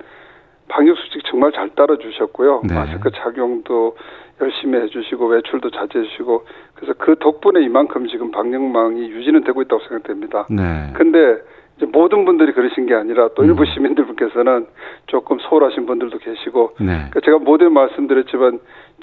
방역 0.68 0.96
수칙 0.98 1.22
정말 1.30 1.52
잘 1.52 1.70
따라주셨고요. 1.70 2.62
네. 2.64 2.74
마스크 2.74 3.10
착용도 3.10 3.96
열심히 4.40 4.80
해주시고 4.80 5.26
외출도 5.26 5.70
자제해주시고 5.70 6.44
그래서 6.74 6.94
그 6.98 7.16
덕분에 7.20 7.62
이만큼 7.64 8.08
지금 8.08 8.30
방역망이 8.30 9.10
유지는 9.10 9.44
되고 9.44 9.62
있다고 9.62 9.82
생각됩니다. 9.88 10.46
네. 10.50 10.92
근데 10.94 11.38
모든 11.86 12.24
분들이 12.24 12.52
그러신 12.52 12.86
게 12.86 12.94
아니라 12.94 13.28
또 13.34 13.42
음. 13.42 13.48
일부 13.48 13.64
시민들께서는 13.64 14.66
조금 15.06 15.38
소홀하신 15.38 15.86
분들도 15.86 16.18
계시고 16.18 16.74
네. 16.80 16.86
그러니까 16.86 17.20
제가 17.20 17.38
모두 17.38 17.68
말씀드렸지만 17.70 18.60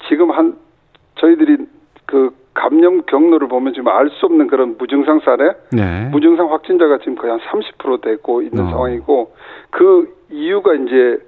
지금 0.08 0.30
한 0.30 0.56
저희들이 1.16 1.58
그 2.06 2.30
감염 2.54 3.02
경로를 3.06 3.48
보면 3.48 3.74
지금 3.74 3.88
알 3.88 4.10
수 4.10 4.26
없는 4.26 4.48
그런 4.48 4.76
무증상 4.76 5.20
사례, 5.20 5.52
네. 5.72 6.08
무증상 6.10 6.52
확진자가 6.52 6.98
지금 6.98 7.14
거의 7.14 7.30
한 7.32 7.40
30% 7.40 8.00
되고 8.02 8.42
있는 8.42 8.64
어. 8.64 8.70
상황이고 8.70 9.34
그 9.70 10.14
이유가 10.30 10.74
이제 10.74 11.18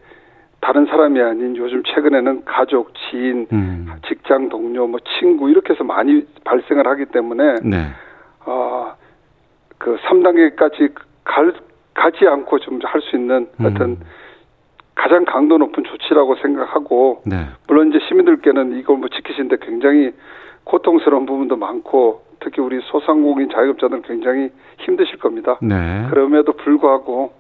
다른 0.61 0.87
사람이 0.87 1.21
아닌 1.21 1.57
요즘 1.57 1.83
최근에는 1.85 2.45
가족, 2.45 2.93
지인, 2.95 3.47
음. 3.53 3.89
직장 4.07 4.49
동료, 4.49 4.87
뭐 4.87 5.01
친구 5.19 5.51
이렇게 5.51 5.75
해서 5.75 5.85
많이 5.85 6.25
발생을 6.45 6.87
하기 6.87 7.07
때문에 7.07 7.55
네. 7.65 7.87
아, 8.45 8.95
그 9.79 9.97
3단계까지 10.05 10.95
갈, 11.25 11.53
가지 11.95 12.27
않고 12.27 12.59
좀 12.61 12.81
할 12.85 13.01
수 13.03 13.17
있는 13.17 13.49
어떤 13.61 13.83
음. 13.83 14.01
가장 14.95 15.25
강도 15.25 15.59
높은 15.59 15.85
조치라고 15.85 16.37
생각하고 16.37 17.23
네. 17.25 17.47
물론 17.67 17.89
이제 17.89 17.99
시민들께는 18.09 18.79
이걸 18.79 18.99
뭐 18.99 19.09
지키시는데 19.09 19.57
굉장히 19.63 20.13
고통스러운 20.65 21.27
부분도 21.27 21.57
많고 21.57 22.23
특히 22.41 22.61
우리 22.61 22.81
소상공인 22.85 23.49
자영업자들은 23.51 24.03
굉장히 24.03 24.51
힘드실 24.79 25.19
겁니다. 25.19 25.59
네. 25.63 26.07
그럼에도 26.11 26.53
불구하고 26.53 27.33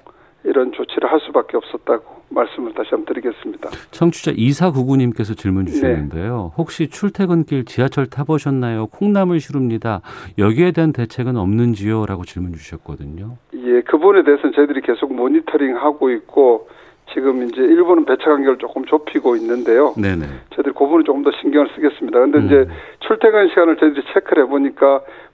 이런 0.44 0.72
조치를 0.72 1.10
할 1.10 1.20
수밖에 1.20 1.56
없었다고 1.56 2.22
말씀을 2.30 2.72
다시 2.74 2.90
한번 2.90 3.14
드리겠습니다. 3.14 3.70
청취자 3.90 4.32
2499님께서 4.32 5.36
질문 5.36 5.66
주셨는데요. 5.66 6.52
혹시 6.56 6.88
출퇴근길 6.88 7.64
지하철 7.64 8.06
타보셨나요? 8.06 8.86
콩나물 8.86 9.40
시루입니다. 9.40 10.00
여기에 10.38 10.72
대한 10.72 10.92
대책은 10.92 11.36
없는지요? 11.36 12.06
라고 12.06 12.24
질문 12.24 12.52
주셨거든요. 12.54 13.36
예, 13.54 13.82
그 13.82 13.98
부분에 13.98 14.24
대해서는 14.24 14.52
저희들이 14.54 14.80
계속 14.80 15.14
모니터링 15.14 15.76
하고 15.76 16.10
있고 16.10 16.68
지금 17.12 17.42
이제 17.44 17.60
일부는 17.60 18.04
배차 18.04 18.24
간격을 18.24 18.58
조금 18.58 18.84
좁히고 18.84 19.36
있는데요. 19.36 19.94
네네. 19.96 20.26
저희들이 20.50 20.74
그 20.74 20.78
부분을 20.78 21.04
조금 21.04 21.22
더 21.22 21.30
신경을 21.40 21.68
쓰겠습니다. 21.74 22.18
근데 22.18 22.38
음. 22.38 22.46
이제 22.46 22.68
출퇴근 23.00 23.48
시간을 23.48 23.76
저희들이 23.76 24.04
체크를 24.12 24.44
해보니까 24.44 24.86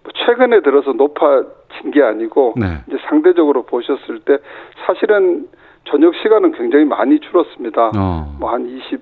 뭐 0.03 0.13
최근에 0.15 0.61
들어서 0.63 0.93
높아진 0.93 1.91
게 1.93 2.03
아니고 2.03 2.55
네. 2.57 2.79
이제 2.89 2.99
상대적으로 3.09 3.63
보셨을 3.65 4.21
때 4.21 4.39
사실은 4.87 5.49
저녁 5.85 6.15
시간은 6.17 6.53
굉장히 6.53 6.85
많이 6.85 7.19
줄었습니다. 7.21 7.93
어. 7.97 8.37
뭐한 8.39 8.67
26% 8.67 8.99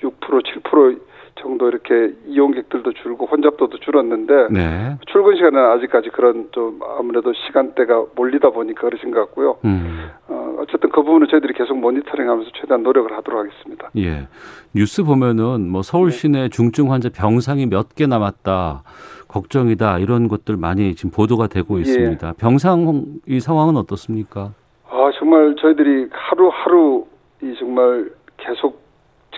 7% 0.00 1.00
정도 1.36 1.68
이렇게 1.68 2.12
이용객들도 2.26 2.92
줄고 2.92 3.26
혼잡도도 3.26 3.78
줄었는데 3.78 4.48
네. 4.50 4.96
출근 5.06 5.36
시간은 5.36 5.58
아직까지 5.58 6.10
그런 6.10 6.48
좀 6.52 6.80
아무래도 6.98 7.32
시간대가 7.32 8.04
몰리다 8.14 8.50
보니까 8.50 8.82
그러신 8.82 9.10
것 9.10 9.20
같고요. 9.20 9.56
음. 9.64 10.10
어, 10.28 10.41
어쨌든 10.58 10.90
그 10.90 11.02
부분은 11.02 11.28
저희들이 11.28 11.54
계속 11.54 11.78
모니터링하면서 11.78 12.50
최대한 12.60 12.82
노력을 12.82 13.10
하도록 13.16 13.40
하겠습니다. 13.40 13.90
예. 13.96 14.26
뉴스 14.74 15.02
보면은 15.04 15.68
뭐 15.68 15.82
서울 15.82 16.10
네. 16.10 16.16
시내 16.16 16.48
중증 16.48 16.90
환자 16.92 17.08
병상이 17.08 17.66
몇 17.66 17.94
개 17.94 18.06
남았다. 18.06 18.82
걱정이다. 19.28 19.98
이런 19.98 20.28
것들 20.28 20.56
많이 20.56 20.94
지금 20.94 21.10
보도가 21.10 21.46
되고 21.48 21.76
예. 21.78 21.80
있습니다. 21.82 22.34
병상 22.38 23.04
이 23.26 23.40
상황은 23.40 23.76
어떻습니까? 23.76 24.52
아 24.90 25.10
정말 25.18 25.54
저희들이 25.60 26.08
하루하루 26.10 27.06
이 27.42 27.54
정말 27.58 28.10
계속 28.36 28.82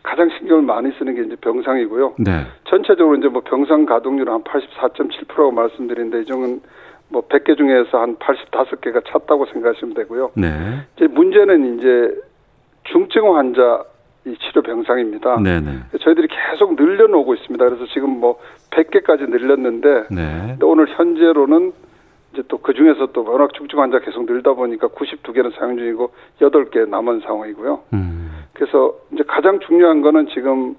가장 0.03 0.29
신경을 0.39 0.63
많이 0.63 0.91
쓰는 0.99 1.15
게 1.15 1.23
이제 1.23 1.37
병상이고요. 1.37 2.15
네. 2.19 2.43
전체적으로 2.69 3.17
이제 3.17 3.29
뭐 3.29 3.41
병상 3.43 3.87
가동률은 3.87 4.33
한 4.33 4.43
84.7%라고 4.45 5.51
말씀드리는데 5.53 6.23
이 6.23 6.25
정도는 6.27 6.61
뭐 7.15 7.23
100개 7.29 7.57
중에서 7.57 8.01
한 8.01 8.17
85개가 8.17 9.05
찼다고 9.07 9.47
생각하시면 9.47 9.95
되고요. 9.95 10.33
네. 10.35 10.49
이제 10.97 11.07
문제는 11.07 11.79
이제 11.79 12.21
중증 12.85 13.37
환자 13.37 13.85
이 14.27 14.37
치료 14.39 14.63
병상입니다. 14.63 15.41
네네. 15.41 15.71
저희들이 16.01 16.27
계속 16.29 16.75
늘려놓고 16.75 17.35
있습니다. 17.35 17.65
그래서 17.65 17.87
지금 17.93 18.19
뭐 18.19 18.41
100개까지 18.71 19.29
늘렸는데 19.31 20.07
네. 20.11 20.57
오늘 20.63 20.89
현재로는 20.89 21.73
이제 22.33 22.43
또 22.49 22.59
그 22.59 22.75
중에서 22.75 23.07
또 23.13 23.23
워낙 23.23 23.55
중증 23.55 23.79
환자 23.79 24.01
계속 24.01 24.27
늘다 24.27 24.55
보니까 24.55 24.89
92개는 24.89 25.55
사용 25.57 25.77
중이고 25.77 26.11
8개 26.41 26.89
남은 26.89 27.21
상황이고요. 27.21 27.81
음. 27.93 28.31
그래서 28.55 28.95
이제 29.13 29.23
가장 29.25 29.61
중요한 29.61 30.01
거는 30.03 30.27
지금 30.35 30.75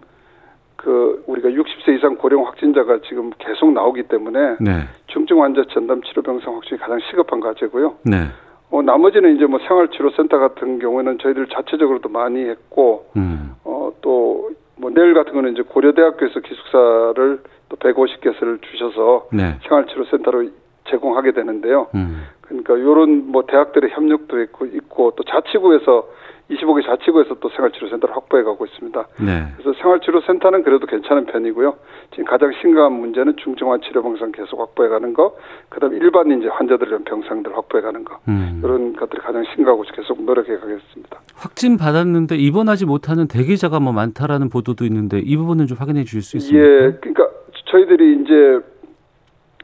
그 0.75 1.24
우리가 1.27 1.50
60세 1.50 1.98
이상 1.98 2.15
고령 2.15 2.46
확진자가 2.46 3.00
지금 3.08 3.32
계속 3.39 3.72
나오기 3.72 4.03
때문에 4.03 4.58
네. 4.60 4.84
중증 5.08 5.41
환자 5.41 5.63
전담 5.72 6.01
치료 6.03 6.22
병상 6.22 6.55
확충이 6.55 6.79
가장 6.79 7.00
시급한 7.10 7.39
과제고요. 7.39 7.96
네. 8.03 8.27
어, 8.72 8.82
나머지는 8.82 9.36
이제 9.36 9.46
뭐 9.46 9.60
생활치료센터 9.60 10.38
같은 10.38 10.79
경우에는 10.79 11.20
저희들 11.20 11.48
자체적으로도 11.48 12.10
많이 12.10 12.44
했고, 12.44 13.05
음. 13.15 13.55
어, 13.63 13.91
또, 14.01 14.51
뭐 14.77 14.91
내일 14.94 15.13
같은 15.13 15.34
거는 15.34 15.53
이제 15.53 15.62
고려대학교에서 15.62 16.41
기숙사를 16.41 17.39
또 17.70 17.77
150개를 17.77 18.62
주셔서 18.62 19.27
네. 19.32 19.58
생활치료센터로 19.67 20.50
제공하게 20.89 21.32
되는데요. 21.32 21.88
음. 21.96 22.25
그러니까 22.41 22.74
요런 22.74 23.32
뭐 23.32 23.46
대학들의 23.48 23.91
협력도 23.91 24.41
있고, 24.41 24.65
있고 24.65 25.13
또 25.15 25.24
자치구에서 25.24 26.08
25개 26.49 26.85
자치구에서 26.85 27.35
또 27.39 27.49
생활치료센터를 27.49 28.15
확보해 28.15 28.43
가고 28.43 28.65
있습니다. 28.65 29.07
네. 29.19 29.47
그래서 29.57 29.73
생활치료센터는 29.81 30.63
그래도 30.63 30.85
괜찮은 30.85 31.25
편이고요. 31.25 31.75
지금 32.11 32.25
가장 32.25 32.51
심각한 32.61 32.93
문제는 32.93 33.35
중증환 33.37 33.81
치료 33.81 34.03
병상 34.03 34.31
계속 34.31 34.59
확보해 34.59 34.89
가는 34.89 35.13
거, 35.13 35.35
그다음 35.69 35.93
일반 35.93 36.31
이제 36.31 36.47
환자들 36.47 36.93
의 36.93 36.99
병상들 37.03 37.55
확보해 37.55 37.81
가는 37.81 38.03
거. 38.03 38.19
음. 38.27 38.61
이런 38.63 38.95
것들이 38.95 39.21
가장 39.21 39.43
심각하고 39.55 39.83
계속 39.93 40.21
노력해 40.21 40.57
가겠습니다. 40.57 41.19
확진 41.35 41.77
받았는데 41.77 42.35
입원하지 42.35 42.85
못하는 42.85 43.27
대기자가 43.27 43.79
뭐 43.79 43.93
많다라는 43.93 44.49
보도도 44.49 44.85
있는데 44.85 45.19
이 45.19 45.35
부분은 45.37 45.67
좀 45.67 45.77
확인해 45.79 46.03
주실 46.03 46.21
수 46.21 46.37
있습니까? 46.37 46.67
예, 46.67 46.91
그러니까 47.01 47.27
저희들이 47.65 48.21
이제 48.21 48.59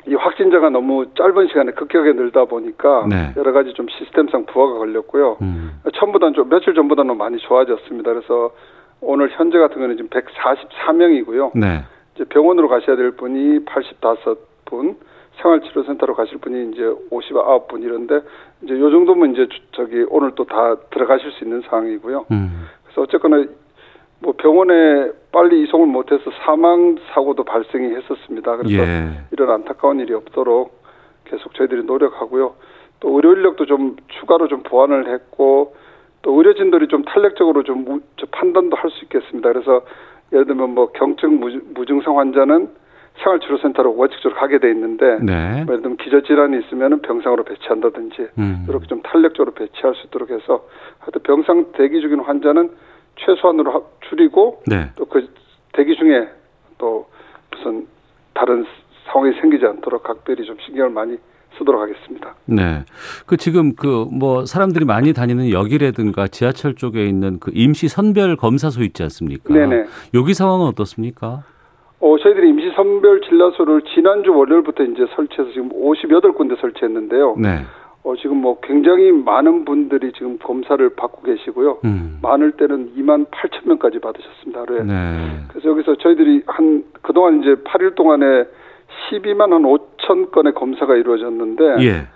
이 0.08 0.16
확진자가 0.16 0.70
너무 0.70 1.06
짧은 1.16 1.48
시간에 1.48 1.72
급격하게 1.74 2.14
늘다 2.14 2.46
보니까 2.46 3.06
네. 3.08 3.34
여러 3.38 3.52
가지 3.52 3.74
좀 3.74 3.88
시스템상 3.90 4.46
부하가 4.48 4.80
걸렸고요. 4.80 5.38
음. 5.42 5.80
처음보다는 5.94 6.34
좀 6.34 6.50
며칠 6.50 6.74
전보다는 6.74 7.18
많이 7.18 7.38
좋아졌습니다. 7.38 8.12
그래서 8.14 8.52
오늘 9.00 9.30
현재 9.32 9.58
같은 9.60 9.76
경우는 9.76 9.98
지금 9.98 10.10
144명이고요. 10.10 11.52
네. 11.58 11.84
이제 12.16 12.24
병원으로 12.26 12.68
가셔야 12.68 12.96
될 12.96 13.12
분이 13.12 13.66
85분, 13.66 14.96
생활치료센터로 15.42 16.16
가실 16.16 16.38
분이 16.40 16.72
이제 16.72 16.84
59분 17.12 17.84
이런데 17.84 18.22
이제 18.64 18.80
요 18.80 18.90
정도면 18.90 19.32
이제 19.34 19.48
저기 19.72 20.06
오늘 20.10 20.32
또 20.36 20.44
다 20.46 20.76
들어가실 20.92 21.32
수 21.32 21.44
있는 21.44 21.62
상황이고요. 21.70 22.26
음. 22.32 22.68
그래서 22.84 23.02
어쨌거나 23.04 23.46
뭐 24.22 24.34
병원에 24.38 25.12
빨리 25.32 25.64
이송을 25.64 25.88
못해서 25.88 26.24
사망 26.46 26.98
사고도 27.14 27.44
발생이 27.44 27.96
했었습니다. 27.96 28.58
그래서 28.58 28.84
예. 28.84 29.10
이런 29.32 29.50
안타까운 29.50 30.00
일이 30.00 30.14
없도록 30.14 30.82
계속 31.26 31.54
저희들이 31.56 31.84
노력하고요. 31.84 32.54
또 33.00 33.16
의료 33.16 33.34
인력도 33.34 33.66
좀 33.66 33.96
추가로 34.08 34.48
좀 34.48 34.62
보완을 34.64 35.12
했고 35.12 35.76
또 36.22 36.38
의료진들이 36.38 36.88
좀 36.88 37.04
탄력적으로 37.04 37.64
좀 37.64 37.84
무, 37.84 38.00
판단도 38.32 38.78
할 38.78 38.92
수 38.92 39.04
있겠습니다. 39.06 39.52
그래서 39.52 39.82
예를 40.32 40.46
들면 40.46 40.76
뭐 40.76 40.92
경증 40.92 41.40
무증상 41.74 42.20
환자는 42.20 42.70
생활치료센터로 43.24 43.96
원칙적으로 43.98 44.40
가게 44.40 44.60
돼 44.60 44.70
있는데 44.70 45.18
네. 45.22 45.64
뭐 45.66 45.74
예를 45.74 45.82
들면 45.82 45.98
기저질환이 45.98 46.60
있으면 46.60 47.02
병상으로 47.02 47.44
배치한다든지 47.44 48.28
음. 48.38 48.66
이렇게 48.70 48.86
좀 48.88 49.02
탄력적으로 49.02 49.54
배치할 49.54 49.96
수 49.96 50.08
있도록 50.08 50.30
해서 50.30 50.66
하여튼 51.00 51.22
병상 51.24 51.72
대기 51.74 52.02
중인 52.02 52.20
환자는 52.20 52.70
최소한으로 53.26 53.90
줄이고 54.10 54.62
네. 54.68 54.90
또그 54.96 55.28
대기 55.74 55.96
중에 55.96 56.28
또 56.78 57.08
무슨 57.52 57.88
다른 58.34 58.66
상황이 59.12 59.34
생기지 59.40 59.66
않도록 59.66 60.04
각별히 60.04 60.46
좀 60.46 60.58
신경을 60.66 60.90
많이 60.92 61.18
쓰도록 61.58 61.82
하겠습니다. 61.82 62.34
네. 62.46 62.84
그 63.26 63.38
지금 63.38 63.76
그 63.76 64.06
뭐 64.12 64.46
사람들이 64.46 64.86
많이 64.86 65.14
다니는 65.14 65.52
역이라든가 65.52 66.28
지하철 66.28 66.76
쪽에 66.76 67.06
있는 67.08 67.40
그 67.40 67.52
임시 67.54 67.88
선별 67.88 68.36
검사소 68.36 68.84
있지 68.84 69.04
않습니까? 69.04 69.54
네네. 69.54 69.86
여기 70.14 70.34
상황은 70.34 70.68
어떻습니까? 70.68 71.44
어, 72.00 72.18
저희들이 72.18 72.50
임시 72.50 72.72
선별 72.76 73.22
진료소를 73.22 73.84
지난주 73.94 74.34
월요일부터 74.34 74.84
이제 74.84 75.06
설치해서 75.16 75.52
지금 75.54 75.70
58군데 75.70 76.60
설치했는데요. 76.60 77.36
네. 77.38 77.60
어, 78.04 78.16
지금 78.16 78.38
뭐 78.38 78.60
굉장히 78.62 79.12
많은 79.12 79.64
분들이 79.64 80.12
지금 80.14 80.40
검사를 80.40 80.88
받고 80.96 81.22
계시고요. 81.22 81.80
음. 81.86 82.18
많을 82.22 82.54
때는 82.54 82.94
2만 82.98 83.28
8천 83.30 83.68
명까지 83.68 84.00
받으셨습니다. 84.00 84.62
하루에. 84.62 84.84
네. 84.84 85.40
그래서 85.50 85.70
여기서 85.70 85.96
저희들이 85.96 86.44
한 86.48 86.84
그동안 87.02 87.42
이제 87.42 87.56
8일 87.56 87.96
동안에 87.96 88.46
12만 89.10 89.52
한 89.52 89.62
5천 89.64 90.32
건의 90.32 90.54
검사가 90.54 90.96
이루어졌는데 90.96 91.86
예. 91.86 92.08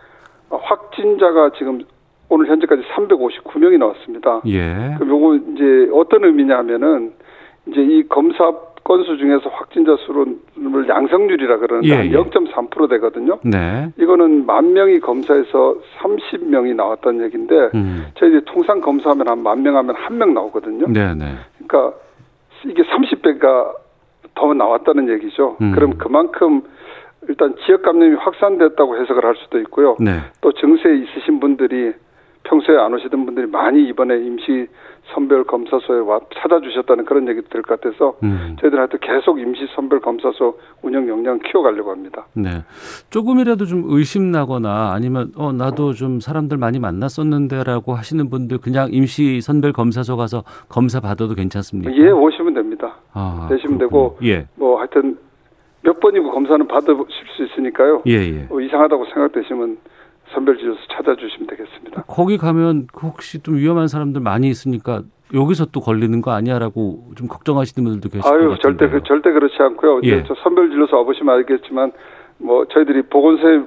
어, 0.49 0.57
확진자가 0.57 1.51
지금 1.57 1.81
오늘 2.29 2.47
현재까지 2.47 2.81
359명이 2.95 3.77
나왔습니다. 3.77 4.41
예. 4.47 4.95
그럼 4.97 5.09
요거 5.09 5.35
이제 5.53 5.89
어떤 5.93 6.23
의미냐 6.23 6.57
하면은 6.57 7.13
이제 7.67 7.81
이 7.81 8.07
검사 8.07 8.51
건수 8.85 9.17
중에서 9.17 9.49
확진자 9.49 9.97
수를 10.05 10.37
양성률이라 10.87 11.57
그러는데 11.57 11.89
예, 11.89 11.95
한 11.95 12.05
예. 12.05 12.11
0.3% 12.11 12.87
되거든요. 12.91 13.39
네. 13.43 13.89
이거는 13.97 14.45
만 14.45 14.73
명이 14.73 14.99
검사해서 14.99 15.75
30명이 15.97 16.75
나왔다는 16.75 17.25
얘기인데 17.25 17.71
음. 17.73 18.05
저희들이 18.13 18.45
통상 18.45 18.79
검사하면 18.81 19.27
한 19.27 19.39
만 19.39 19.63
명 19.63 19.75
하면 19.75 19.95
한 19.95 20.17
명 20.19 20.33
나오거든요. 20.35 20.85
네, 20.87 21.15
네. 21.15 21.33
그러니까 21.67 21.97
이게 22.65 22.83
30배가 22.83 23.73
더 24.35 24.53
나왔다는 24.53 25.09
얘기죠. 25.09 25.57
음. 25.61 25.71
그럼 25.73 25.97
그만큼 25.97 26.61
일단 27.27 27.55
지역 27.65 27.81
감염이 27.81 28.15
확산됐다고 28.17 29.01
해석을 29.01 29.25
할 29.25 29.35
수도 29.37 29.57
있고요. 29.61 29.97
네. 29.99 30.19
또 30.41 30.51
증세 30.51 30.93
있으신 30.93 31.39
분들이 31.39 31.91
평소에 32.45 32.77
안 32.77 32.93
오시던 32.93 33.25
분들이 33.25 33.47
많이 33.47 33.87
이번에 33.89 34.17
임시 34.17 34.67
선별 35.13 35.43
검사소에 35.43 35.99
와 35.99 36.19
찾아주셨다는 36.33 37.05
그런 37.05 37.27
얘기도 37.27 37.47
들것 37.49 37.79
같아서 37.79 38.15
음. 38.23 38.55
저희들 38.59 38.79
하여튼 38.79 38.99
계속 39.01 39.39
임시 39.39 39.67
선별 39.75 39.99
검사소 39.99 40.57
운영 40.81 41.07
역량 41.07 41.39
키워가려고 41.39 41.91
합니다. 41.91 42.25
네. 42.33 42.63
조금이라도 43.11 43.65
좀 43.65 43.83
의심 43.87 44.31
나거나 44.31 44.93
아니면 44.93 45.31
어 45.35 45.51
나도 45.51 45.93
좀 45.93 46.19
사람들 46.19 46.57
많이 46.57 46.79
만났었는데라고 46.79 47.93
하시는 47.93 48.29
분들 48.29 48.59
그냥 48.59 48.89
임시 48.91 49.41
선별 49.41 49.73
검사소 49.73 50.17
가서 50.17 50.43
검사 50.69 50.99
받아도 50.99 51.35
괜찮습니까? 51.35 51.95
예, 51.95 52.09
오시면 52.09 52.53
됩니다. 52.55 52.95
아, 53.13 53.47
되시면 53.49 53.77
그렇군요. 53.77 54.15
되고 54.17 54.17
예. 54.23 54.47
뭐 54.55 54.79
하여튼 54.79 55.17
몇 55.81 55.99
번이고 55.99 56.31
검사는 56.31 56.67
받으실 56.67 56.95
수 57.37 57.43
있으니까요. 57.43 58.01
예, 58.07 58.13
예. 58.13 58.45
뭐 58.49 58.59
이상하다고 58.59 59.05
생각되시면 59.13 59.77
선별진료소 60.33 60.79
찾아주시면 60.91 61.47
되겠습니다. 61.47 62.03
거기 62.07 62.37
가면 62.37 62.87
그 62.93 63.07
혹시 63.07 63.39
좀 63.41 63.55
위험한 63.55 63.87
사람들 63.87 64.21
많이 64.21 64.47
있으니까 64.49 65.03
여기서 65.33 65.65
또 65.71 65.79
걸리는 65.79 66.21
거 66.21 66.31
아니야라고 66.31 67.11
좀 67.15 67.27
걱정하시는 67.27 67.83
분들도 67.83 68.09
계실 68.09 68.21
것 68.21 68.27
아유 68.29 68.49
같은데요. 68.49 68.57
절대 68.61 68.89
그- 68.89 69.03
절대 69.07 69.31
그렇지 69.31 69.55
않고요. 69.59 70.01
예. 70.03 70.23
선별진료소 70.43 70.95
와보시면 70.97 71.35
알겠지만 71.35 71.91
뭐 72.37 72.65
저희들이 72.67 73.03
보건소에 73.03 73.61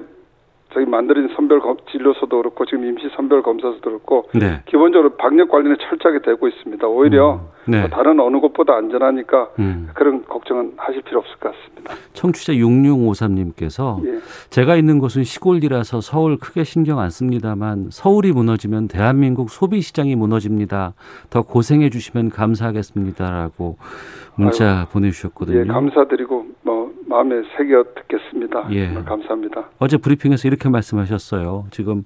저희 0.73 0.85
만들어진 0.85 1.33
선별 1.35 1.59
검- 1.61 1.77
진료소도 1.91 2.37
그렇고 2.37 2.65
지금 2.65 2.85
임시 2.85 3.09
선별 3.15 3.41
검사소도 3.41 3.81
그렇고 3.81 4.29
네. 4.35 4.61
기본적으로 4.67 5.15
방역 5.17 5.49
관리는 5.49 5.75
철저하게 5.89 6.21
되고 6.23 6.47
있습니다. 6.47 6.87
오히려 6.87 7.41
음, 7.65 7.71
네. 7.71 7.79
뭐 7.81 7.89
다른 7.89 8.19
어느 8.19 8.37
곳보다 8.37 8.75
안전하니까 8.75 9.49
음. 9.59 9.89
그런 9.95 10.23
걱정은 10.25 10.73
하실 10.77 11.01
필요 11.01 11.19
없을 11.19 11.35
것 11.39 11.51
같습니다. 11.53 11.93
청취자 12.13 12.53
6653님께서 12.53 14.05
예. 14.05 14.19
제가 14.51 14.75
있는 14.75 14.99
곳은 14.99 15.23
시골이라서 15.23 16.01
서울 16.01 16.37
크게 16.37 16.63
신경 16.63 16.99
안 16.99 17.09
씁니다만 17.09 17.87
서울이 17.91 18.31
무너지면 18.31 18.87
대한민국 18.87 19.49
소비 19.49 19.81
시장이 19.81 20.15
무너집니다. 20.15 20.93
더 21.31 21.41
고생해 21.41 21.89
주시면 21.89 22.29
감사하겠습니다라고 22.29 23.77
문자 24.35 24.87
보내주셨거든요. 24.91 25.59
예, 25.59 25.65
감사드리고 25.65 26.35
뭐 26.35 26.45
마음에 27.09 27.41
새겨 27.57 27.85
듣겠습니다. 27.95 28.67
예. 28.71 28.93
감사합니다. 28.93 29.69
어제 29.79 29.97
브리핑에서 29.97 30.47
이렇게 30.47 30.69
말씀하셨어요. 30.69 31.65
지금 31.71 32.03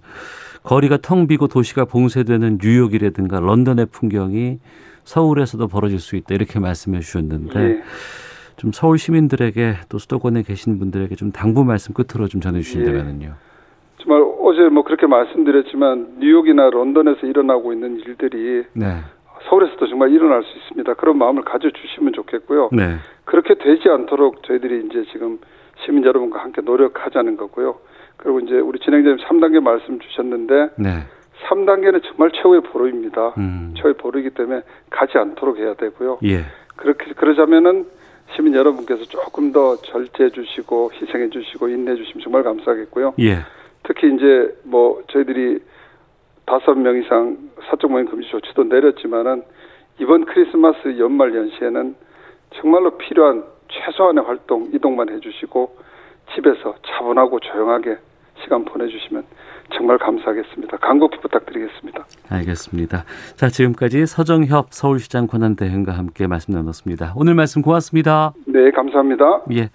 거리가 0.63 0.97
텅 1.01 1.27
비고 1.27 1.47
도시가 1.47 1.85
봉쇄되는 1.85 2.59
뉴욕이라든가 2.61 3.41
런던의 3.41 3.87
풍경이 3.91 4.59
서울에서도 5.03 5.67
벌어질 5.67 5.99
수 5.99 6.15
있다 6.15 6.33
이렇게 6.33 6.59
말씀해 6.59 7.01
주셨는데 7.01 7.59
예. 7.59 7.81
좀 8.55 8.71
서울 8.71 8.97
시민들에게 8.97 9.73
또 9.89 9.97
수도권에 9.97 10.43
계신 10.43 10.79
분들에게 10.79 11.15
좀 11.15 11.33
당부 11.33 11.65
말씀 11.65 11.93
끝으로 11.93 12.29
좀 12.29 12.39
전해 12.39 12.61
주신다면요. 12.61 13.33
정말 13.97 14.23
어제 14.41 14.69
뭐 14.69 14.83
그렇게 14.83 15.05
말씀드렸지만 15.05 16.15
뉴욕이나 16.19 16.69
런던에서 16.69 17.27
일어나고 17.27 17.73
있는 17.73 17.99
일들이 17.99 18.63
네. 18.73 19.01
서울에서도 19.49 19.87
정말 19.87 20.11
일어날 20.11 20.43
수 20.43 20.57
있습니다. 20.57 20.93
그런 20.95 21.17
마음을 21.17 21.43
가져주시면 21.43 22.13
좋겠고요. 22.13 22.69
네. 22.71 22.97
그렇게 23.25 23.55
되지 23.55 23.89
않도록 23.89 24.43
저희들이 24.43 24.85
이제 24.85 25.05
지금 25.11 25.39
시민 25.83 26.05
여러분과 26.05 26.39
함께 26.39 26.61
노력하자는 26.61 27.37
거고요. 27.37 27.77
그리고 28.17 28.39
이제 28.39 28.55
우리 28.55 28.79
진행자님 28.79 29.17
3단계 29.25 29.61
말씀 29.61 29.99
주셨는데 29.99 30.69
네. 30.77 30.89
3단계는 31.47 32.01
정말 32.03 32.31
최후의 32.31 32.61
보루입니다. 32.61 33.33
음. 33.37 33.73
최후의 33.75 33.95
보루이기 33.95 34.29
때문에 34.31 34.61
가지 34.89 35.17
않도록 35.17 35.57
해야 35.57 35.73
되고요. 35.73 36.19
예. 36.23 36.45
그렇게 36.75 37.13
그러자면은 37.13 37.85
시민 38.35 38.55
여러분께서 38.55 39.03
조금 39.05 39.51
더 39.51 39.75
절제해 39.77 40.29
주시고 40.29 40.91
희생해 40.93 41.29
주시고 41.29 41.67
인내해 41.67 41.97
주시면 41.97 42.23
정말 42.23 42.43
감사하겠고요. 42.43 43.15
예. 43.19 43.39
특히 43.83 44.13
이제 44.13 44.55
뭐 44.63 45.03
저희들이 45.11 45.59
다섯 46.45 46.75
명 46.75 46.97
이상 46.97 47.37
사적 47.69 47.91
모임 47.91 48.05
금지 48.05 48.27
조치도 48.29 48.65
내렸지만은 48.65 49.43
이번 49.99 50.25
크리스마스 50.25 50.97
연말 50.99 51.35
연시에는 51.35 51.95
정말로 52.55 52.97
필요한 52.97 53.43
최소한의 53.69 54.23
활동 54.23 54.69
이동만 54.73 55.09
해주시고 55.09 55.75
집에서 56.33 56.75
차분하고 56.85 57.39
조용하게 57.39 57.97
시간 58.43 58.65
보내주시면 58.65 59.23
정말 59.75 59.97
감사하겠습니다. 59.97 60.77
간곡히 60.77 61.19
부탁드리겠습니다. 61.21 62.05
알겠습니다. 62.29 63.05
자, 63.35 63.49
지금까지 63.49 64.05
서정협 64.05 64.67
서울시장 64.71 65.27
권한대행과 65.27 65.91
함께 65.91 66.27
말씀 66.27 66.53
나눴습니다. 66.53 67.13
오늘 67.15 67.33
말씀 67.33 67.61
고맙습니다. 67.61 68.33
네, 68.45 68.71
감사합니다. 68.71 69.43
예. 69.53 69.69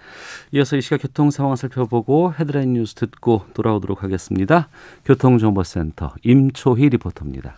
이어서 0.51 0.77
이 0.77 0.81
시각 0.81 1.01
교통 1.01 1.31
상황 1.31 1.55
살펴보고 1.55 2.33
헤드라인 2.33 2.73
뉴스 2.73 2.95
듣고 2.95 3.43
돌아오도록 3.53 4.03
하겠습니다. 4.03 4.67
교통정보센터 5.05 6.11
임초희 6.23 6.89
리포터입니다. 6.89 7.55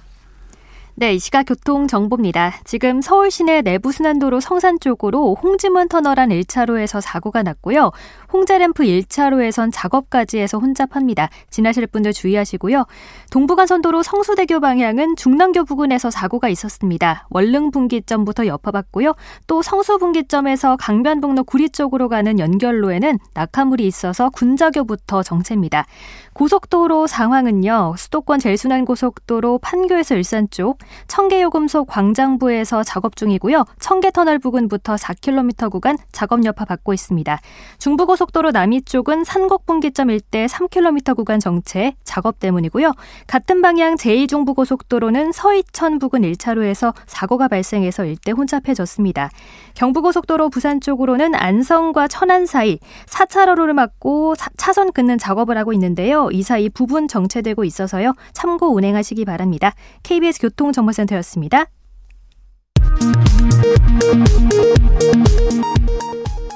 네, 0.95 1.13
이 1.13 1.19
시각 1.19 1.43
교통 1.43 1.87
정보입니다. 1.87 2.53
지금 2.65 3.01
서울 3.01 3.31
시내 3.31 3.61
내부 3.61 3.93
순환도로 3.93 4.41
성산 4.41 4.77
쪽으로 4.79 5.35
홍지문 5.41 5.87
터널 5.87 6.19
안 6.19 6.29
1차로에서 6.29 6.99
사고가 6.99 7.43
났고요. 7.43 7.91
홍자램프 8.33 8.83
1차로에선 8.83 9.71
작업까지 9.73 10.39
해서 10.39 10.57
혼잡합니다. 10.57 11.29
지나실 11.49 11.87
분들 11.87 12.11
주의하시고요. 12.11 12.85
동부간선도로 13.31 14.03
성수대교 14.03 14.59
방향은 14.59 15.15
중랑교 15.15 15.63
부근에서 15.63 16.11
사고가 16.11 16.49
있었습니다. 16.49 17.25
월릉분기점부터 17.29 18.45
여파받고요. 18.47 19.13
또 19.47 19.61
성수 19.61 19.97
분기점에서 19.97 20.75
강변북로 20.75 21.45
구리 21.45 21.69
쪽으로 21.69 22.09
가는 22.09 22.37
연결로에는 22.37 23.17
낙하물이 23.33 23.87
있어서 23.87 24.29
군자교부터 24.29 25.23
정체입니다. 25.23 25.85
고속도로 26.33 27.07
상황은요. 27.07 27.95
수도권 27.97 28.39
제일순환 28.39 28.85
고속도로 28.85 29.59
판교에서 29.59 30.15
일산 30.15 30.49
쪽, 30.49 30.77
청계요금소 31.07 31.85
광장부에서 31.85 32.83
작업 32.83 33.15
중이고요. 33.15 33.65
청계터널 33.79 34.39
부근부터 34.39 34.95
4km 34.95 35.69
구간 35.69 35.97
작업 36.11 36.45
여파 36.45 36.65
받고 36.65 36.93
있습니다. 36.93 37.39
중부고속도로 37.79 38.51
남이 38.51 38.83
쪽은 38.83 39.23
산곡분기점 39.23 40.09
일대 40.09 40.45
3km 40.45 41.15
구간 41.15 41.39
정체 41.39 41.95
작업 42.03 42.39
때문이고요. 42.39 42.93
같은 43.27 43.61
방향 43.61 43.95
제2중부고속도로는 43.95 45.33
서이천 45.33 45.99
부근 45.99 46.21
1차로에서 46.21 46.93
사고가 47.07 47.47
발생해서 47.47 48.05
일대 48.05 48.31
혼잡해졌습니다. 48.31 49.29
경부고속도로 49.75 50.49
부산 50.49 50.81
쪽으로는 50.81 51.35
안성과 51.35 52.07
천안 52.07 52.45
사이 52.45 52.79
4차로를 53.07 53.73
막고 53.73 54.35
차선 54.57 54.91
끊는 54.91 55.17
작업을 55.17 55.57
하고 55.57 55.73
있는데요. 55.73 56.29
이 56.31 56.43
사이 56.43 56.69
부분 56.69 57.07
정체되고 57.07 57.63
있어서요. 57.63 58.13
참고 58.33 58.73
운행하시기 58.73 59.25
바랍니다. 59.25 59.73
KBS 60.03 60.41
교통정보센터였습니다. 60.41 61.65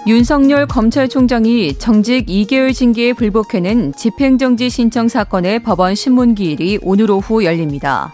윤석열 0.08 0.68
검찰총장이 0.68 1.80
정직 1.80 2.28
2개월 2.28 2.76
징계에 2.76 3.14
불복해낸 3.14 3.92
집행정지 3.94 4.70
신청 4.70 5.08
사건의 5.08 5.64
법원 5.64 5.96
신문기일이 5.96 6.80
오늘 6.84 7.10
오후 7.10 7.44
열립니다. 7.44 8.14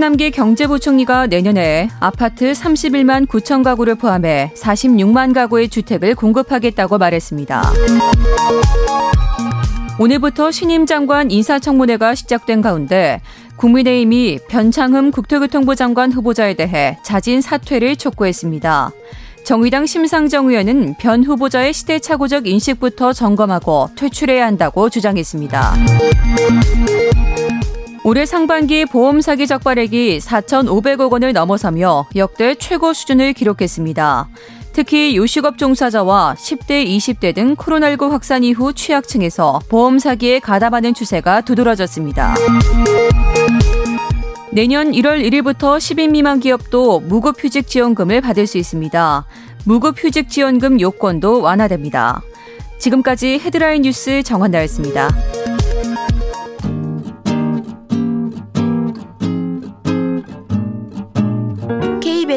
홍남기 0.00 0.30
경제부총리가 0.30 1.26
내년에 1.26 1.90
아파트 2.00 2.52
31만 2.52 3.26
9천 3.26 3.62
가구를 3.62 3.96
포함해 3.96 4.50
46만 4.56 5.34
가구의 5.34 5.68
주택을 5.68 6.14
공급하겠다고 6.14 6.96
말했습니다. 6.96 7.62
오늘부터 9.98 10.52
신임 10.52 10.86
장관 10.86 11.30
인사청문회가 11.30 12.14
시작된 12.14 12.62
가운데 12.62 13.20
국민의힘이 13.56 14.38
변창흠 14.48 15.10
국토교통부 15.10 15.76
장관 15.76 16.10
후보자에 16.12 16.54
대해 16.54 16.96
자진 17.02 17.42
사퇴를 17.42 17.96
촉구했습니다. 17.96 18.92
정의당 19.44 19.84
심상정 19.84 20.48
의원은 20.48 20.94
변 20.98 21.24
후보자의 21.24 21.74
시대착오적 21.74 22.46
인식부터 22.46 23.12
점검하고 23.12 23.90
퇴출해야 23.96 24.46
한다고 24.46 24.88
주장했습니다. 24.88 25.74
올해 28.02 28.24
상반기 28.24 28.86
보험 28.86 29.20
사기 29.20 29.46
적발액이 29.46 30.20
4,500억 30.20 31.12
원을 31.12 31.34
넘어서며 31.34 32.06
역대 32.16 32.54
최고 32.54 32.94
수준을 32.94 33.34
기록했습니다. 33.34 34.28
특히 34.72 35.16
요식업 35.16 35.58
종사자와 35.58 36.36
10대, 36.38 36.86
20대 36.86 37.34
등 37.34 37.56
코로나19 37.56 38.08
확산 38.10 38.42
이후 38.42 38.72
취약층에서 38.72 39.60
보험 39.68 39.98
사기에 39.98 40.38
가담하는 40.38 40.94
추세가 40.94 41.42
두드러졌습니다. 41.42 42.34
내년 44.52 44.92
1월 44.92 45.22
1일부터 45.22 45.76
10인 45.76 46.10
미만 46.10 46.40
기업도 46.40 47.00
무급휴직 47.00 47.66
지원금을 47.66 48.22
받을 48.22 48.46
수 48.46 48.56
있습니다. 48.56 49.26
무급휴직 49.66 50.30
지원금 50.30 50.80
요건도 50.80 51.42
완화됩니다. 51.42 52.22
지금까지 52.78 53.40
헤드라인 53.44 53.82
뉴스 53.82 54.22
정한나였습니다. 54.22 55.10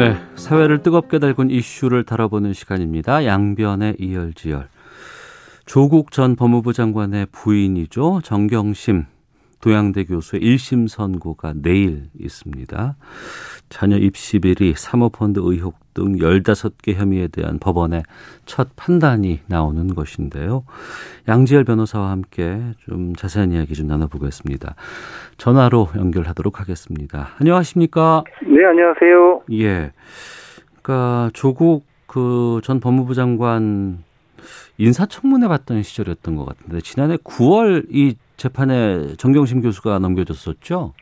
네, 0.00 0.16
사회를 0.34 0.82
뜨겁게 0.82 1.18
달군 1.18 1.50
이슈를 1.50 2.04
다뤄보는 2.04 2.54
시간입니다. 2.54 3.26
양변의 3.26 3.96
이열지열. 3.98 4.66
조국 5.66 6.10
전 6.10 6.36
법무부 6.36 6.72
장관의 6.72 7.26
부인이죠. 7.30 8.22
정경심 8.24 9.04
도양대 9.60 10.04
교수의 10.04 10.42
1심 10.42 10.88
선고가 10.88 11.52
내일 11.56 12.04
있습니다. 12.18 12.96
자녀 13.68 13.96
입시 13.96 14.38
비리, 14.38 14.74
사모펀드 14.76 15.40
의혹 15.42 15.78
등 15.94 16.16
15개 16.16 16.94
혐의에 16.94 17.28
대한 17.28 17.58
법원의 17.58 18.02
첫 18.46 18.68
판단이 18.76 19.40
나오는 19.46 19.94
것인데요. 19.94 20.64
양지열 21.28 21.64
변호사와 21.64 22.10
함께 22.10 22.60
좀 22.78 23.14
자세한 23.14 23.52
이야기 23.52 23.74
좀 23.74 23.86
나눠보겠습니다. 23.86 24.74
전화로 25.36 25.88
연결하도록 25.96 26.60
하겠습니다. 26.60 27.28
안녕하십니까? 27.40 28.24
네, 28.42 28.64
안녕하세요. 28.64 29.42
예. 29.52 29.92
그러니까 30.82 31.30
조국 31.34 31.84
그 32.06 32.60
전 32.64 32.80
법무부 32.80 33.14
장관 33.14 33.98
인사청문회 34.78 35.48
받던 35.48 35.82
시절이었던 35.82 36.36
것 36.36 36.44
같은데 36.44 36.80
지난해 36.80 37.16
9월 37.16 37.86
이 37.90 38.16
재판에 38.36 39.16
정경심 39.16 39.60
교수가 39.62 39.98
넘겨졌었죠. 39.98 40.94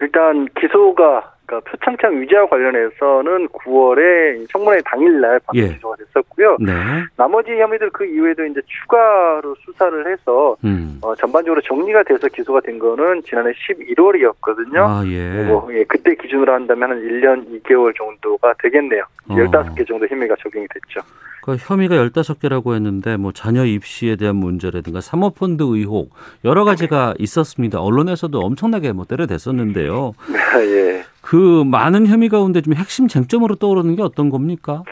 일단 0.00 0.46
기소가 0.60 1.37
그러니까 1.48 1.70
표창장 1.70 2.20
위자와 2.20 2.46
관련해서는 2.46 3.48
9월에 3.48 4.46
청문회 4.50 4.82
당일날 4.84 5.40
바로 5.40 5.58
예. 5.58 5.68
기소가 5.68 5.96
됐었고요. 5.96 6.58
네. 6.60 6.72
나머지 7.16 7.52
혐의들 7.52 7.88
그 7.90 8.04
이후에도 8.04 8.44
이제 8.44 8.60
추가로 8.66 9.56
수사를 9.64 10.12
해서 10.12 10.56
음. 10.64 10.98
어, 11.02 11.14
전반적으로 11.14 11.62
정리가 11.62 12.02
돼서 12.02 12.28
기소가 12.28 12.60
된 12.60 12.78
거는 12.78 13.22
지난해 13.22 13.52
11월이었거든요. 13.52 14.76
아, 14.76 15.02
예. 15.06 15.44
뭐, 15.46 15.66
예, 15.72 15.84
그때 15.84 16.14
기준으로 16.14 16.52
한다면 16.52 16.90
한 16.90 17.00
1년 17.00 17.62
2개월 17.62 17.96
정도가 17.96 18.54
되겠네요. 18.62 19.02
어. 19.28 19.34
15개 19.34 19.88
정도 19.88 20.06
혐의가 20.06 20.36
적용이 20.42 20.66
됐죠. 20.68 21.00
그 21.42 21.56
혐의가 21.58 21.94
15개라고 21.94 22.74
했는데 22.74 23.16
뭐 23.16 23.32
자녀 23.32 23.64
입시에 23.64 24.16
대한 24.16 24.36
문제라든가 24.36 25.00
사모펀드 25.00 25.62
의혹 25.62 26.10
여러 26.44 26.64
가지가 26.64 27.14
있었습니다. 27.18 27.80
언론에서도 27.80 28.38
엄청나게 28.38 28.92
뭐 28.92 29.06
때려댔었는데요. 29.06 30.12
예. 30.60 31.04
그 31.28 31.62
많은 31.64 32.06
혐의 32.06 32.30
가운데 32.30 32.62
좀 32.62 32.72
핵심 32.72 33.06
쟁점으로 33.06 33.56
떠오르는 33.56 33.96
게 33.96 34.02
어떤 34.02 34.30
겁니까? 34.30 34.82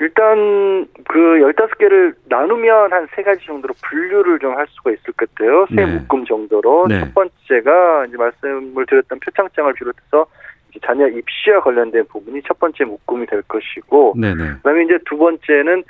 일단 0.00 0.86
그 1.08 1.18
15개를 1.18 2.14
나누면 2.28 2.90
한 2.92 3.06
세 3.14 3.22
가지 3.22 3.44
정도로 3.46 3.74
분류를 3.88 4.38
좀 4.40 4.56
할 4.56 4.66
수가 4.70 4.90
있을 4.90 5.12
것 5.12 5.28
같아요. 5.34 5.66
세 5.68 5.76
네. 5.76 5.86
묶음 5.86 6.24
정도로. 6.24 6.86
네. 6.88 7.00
첫 7.00 7.14
번째가 7.14 8.06
이제 8.06 8.16
말씀을 8.16 8.86
드렸던 8.86 9.20
표창장을 9.20 9.72
비롯해서 9.74 10.26
자녀 10.84 11.08
입시와 11.08 11.60
관련된 11.60 12.06
부분이 12.08 12.42
첫 12.46 12.58
번째 12.58 12.84
묶음이 12.84 13.26
될 13.26 13.42
것이고 13.42 14.14
네네. 14.16 14.54
그다음에 14.56 14.84
이제 14.84 14.98
두 15.06 15.16
번째는 15.18 15.82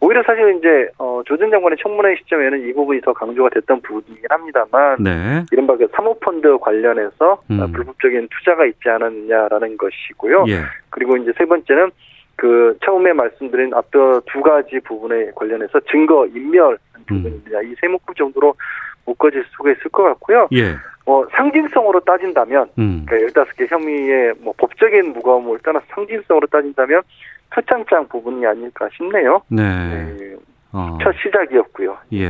오히려 0.00 0.22
사실 0.24 0.56
이제 0.58 0.88
어, 0.98 1.22
조전 1.24 1.50
장관의 1.50 1.78
청문회 1.82 2.16
시점에는 2.16 2.68
이 2.68 2.72
부분이 2.72 3.00
더 3.00 3.12
강조가 3.12 3.50
됐던 3.50 3.80
부분이긴 3.82 4.24
합니다만 4.28 4.96
네. 5.00 5.44
이른바 5.52 5.76
그 5.76 5.88
사모펀드 5.94 6.58
관련해서 6.58 7.42
음. 7.50 7.60
어, 7.60 7.66
불법적인 7.68 8.28
투자가 8.30 8.66
있지 8.66 8.88
않았느냐라는 8.88 9.76
것이고요. 9.76 10.44
예. 10.48 10.60
그리고 10.90 11.16
이제 11.16 11.32
세 11.38 11.44
번째는 11.44 11.90
그 12.36 12.76
처음에 12.84 13.12
말씀드린 13.12 13.72
앞서 13.74 14.20
두 14.26 14.42
가지 14.42 14.78
부분에 14.80 15.30
관련해서 15.34 15.80
증거 15.90 16.26
인멸 16.26 16.78
부분입니다. 17.06 17.62
이세 17.62 17.88
묶음 17.88 18.14
정도로 18.14 18.54
묶어질 19.06 19.44
수가 19.56 19.70
있을 19.72 19.90
것 19.90 20.02
같고요. 20.02 20.48
예. 20.52 20.74
어, 21.06 21.24
상징성으로 21.30 22.00
따진다면 22.00 22.68
음. 22.78 23.06
그러니까 23.08 23.42
15개 23.42 23.70
혐의의 23.70 24.34
뭐 24.40 24.52
법적인 24.56 25.12
무거움을 25.12 25.60
떠나 25.60 25.80
상징성으로 25.88 26.48
따진다면 26.48 27.02
표창장 27.54 28.08
부분이 28.08 28.44
아닐까 28.44 28.88
싶네요. 28.96 29.40
네. 29.48 29.62
네. 29.62 30.36
어. 30.72 30.98
첫 31.00 31.14
시작이었고요. 31.22 31.96
예. 32.12 32.26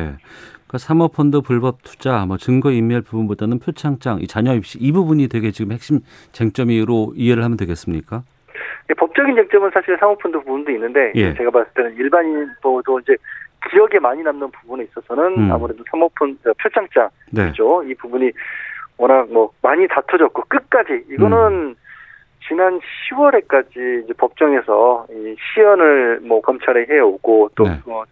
그러니까 0.67 0.79
사모펀드 0.79 1.41
불법 1.41 1.83
투자, 1.83 2.27
뭐 2.27 2.37
증거 2.37 2.71
인멸 2.71 3.03
부분보다는 3.03 3.61
표창장, 3.61 4.21
이 4.21 4.27
자녀 4.27 4.55
입시 4.55 4.79
이 4.79 4.93
부분이 4.93 5.29
되게 5.29 5.51
지금 5.53 5.73
핵심 5.73 6.01
쟁점으로 6.33 7.15
이해를 7.17 7.43
하면 7.45 7.57
되겠습니까? 7.57 8.25
예, 8.91 8.95
법적인 8.95 9.35
쟁점은 9.37 9.71
사실 9.73 9.97
사모펀드 9.99 10.39
부분도 10.39 10.71
있는데 10.73 11.13
예. 11.15 11.35
제가 11.35 11.51
봤을 11.51 11.71
때는 11.75 11.95
일반인 11.97 12.51
보도 12.63 13.01
이제 13.01 13.17
기억에 13.71 13.99
많이 14.01 14.23
남는 14.23 14.51
부분에 14.51 14.85
있어서는 14.85 15.39
음. 15.39 15.53
아무래도 15.53 15.85
사모펀드 15.91 16.53
표창장이죠. 16.63 17.83
네. 17.85 17.91
이 17.91 17.95
부분이 17.95 18.31
워낙 18.99 19.31
뭐 19.31 19.51
많이 19.63 19.87
다퉈졌고 19.89 20.45
끝까지 20.49 21.05
이거는 21.11 21.37
음. 21.37 21.75
지난 22.49 22.81
10월에까지 23.11 24.05
이제 24.05 24.13
법정에서 24.17 25.07
이 25.11 25.37
시연을 25.55 26.21
뭐 26.23 26.41
검찰에 26.41 26.87
해오고 26.89 27.51
또저정 27.57 27.77
네. 27.77 27.83
뭐 27.85 28.05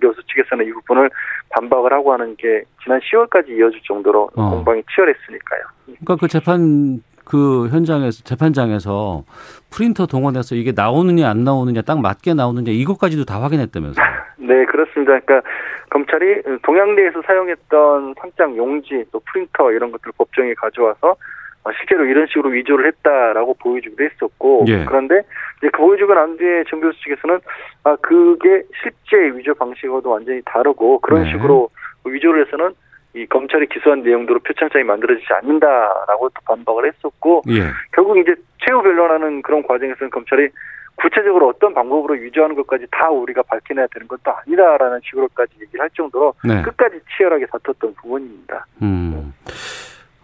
교수 0.00 0.22
측에서는 0.28 0.66
이 0.66 0.72
부분을 0.72 1.10
반박을 1.50 1.92
하고 1.92 2.12
하는 2.12 2.36
게 2.36 2.62
지난 2.82 3.00
10월까지 3.00 3.48
이어질 3.50 3.80
정도로 3.84 4.30
어. 4.34 4.50
공방이 4.50 4.82
치열했으니까요. 4.94 5.62
그러니까 5.86 6.16
그 6.16 6.28
재판 6.28 7.02
그 7.24 7.68
현장에서 7.68 8.22
재판장에서 8.24 9.24
프린터 9.70 10.06
동원해서 10.06 10.54
이게 10.54 10.72
나오느냐 10.74 11.28
안 11.28 11.44
나오느냐 11.44 11.82
딱 11.82 12.00
맞게 12.00 12.34
나오느냐 12.34 12.70
이것까지도 12.72 13.24
다 13.24 13.42
확인했다면서요? 13.42 14.04
네 14.42 14.64
그렇습니다. 14.64 15.18
그러니까 15.20 15.48
검찰이 15.90 16.42
동양대에서 16.62 17.22
사용했던 17.22 18.14
상장 18.18 18.56
용지 18.56 19.04
또 19.12 19.20
프린터 19.32 19.70
이런 19.72 19.92
것들을 19.92 20.12
법정에 20.18 20.54
가져와서 20.54 21.16
어, 21.64 21.70
실제로 21.78 22.04
이런 22.04 22.26
식으로 22.26 22.50
위조를 22.50 22.86
했다라고 22.86 23.54
보여주기도 23.54 24.02
했었고 24.02 24.64
예. 24.66 24.84
그런데 24.84 25.22
이제 25.58 25.68
그 25.72 25.78
보여주고 25.78 26.12
난 26.14 26.36
뒤에 26.36 26.64
정 26.68 26.80
교수 26.80 27.00
측에서는 27.02 27.38
아 27.84 27.96
그게 28.02 28.62
실제 28.82 29.36
위조 29.36 29.54
방식과도 29.54 30.10
완전히 30.10 30.42
다르고 30.44 30.98
그런 31.00 31.22
네. 31.22 31.30
식으로 31.30 31.70
위조를 32.04 32.46
해서는 32.46 32.74
이 33.14 33.26
검찰이 33.26 33.66
기소한 33.66 34.02
내용대로 34.02 34.40
표창장이 34.40 34.84
만들어지지 34.84 35.32
않는다라고 35.34 36.30
또 36.30 36.34
반박을 36.46 36.86
했었고 36.86 37.42
예. 37.50 37.68
결국 37.92 38.18
이제 38.18 38.34
최후 38.58 38.82
변론하는 38.82 39.42
그런 39.42 39.62
과정에서는 39.62 40.10
검찰이 40.10 40.48
구체적으로 40.96 41.48
어떤 41.48 41.74
방법으로 41.74 42.14
위조하는 42.14 42.54
것까지 42.56 42.86
다 42.90 43.10
우리가 43.10 43.42
밝혀내야 43.42 43.86
되는 43.92 44.06
것도 44.06 44.30
아니다라는 44.30 45.00
식으로까지 45.04 45.52
얘기를 45.60 45.80
할 45.80 45.90
정도로 45.90 46.34
네. 46.44 46.62
끝까지 46.62 47.00
치열하게 47.16 47.46
다퉜던 47.46 47.94
부분입니다. 47.94 48.66
음. 48.82 49.32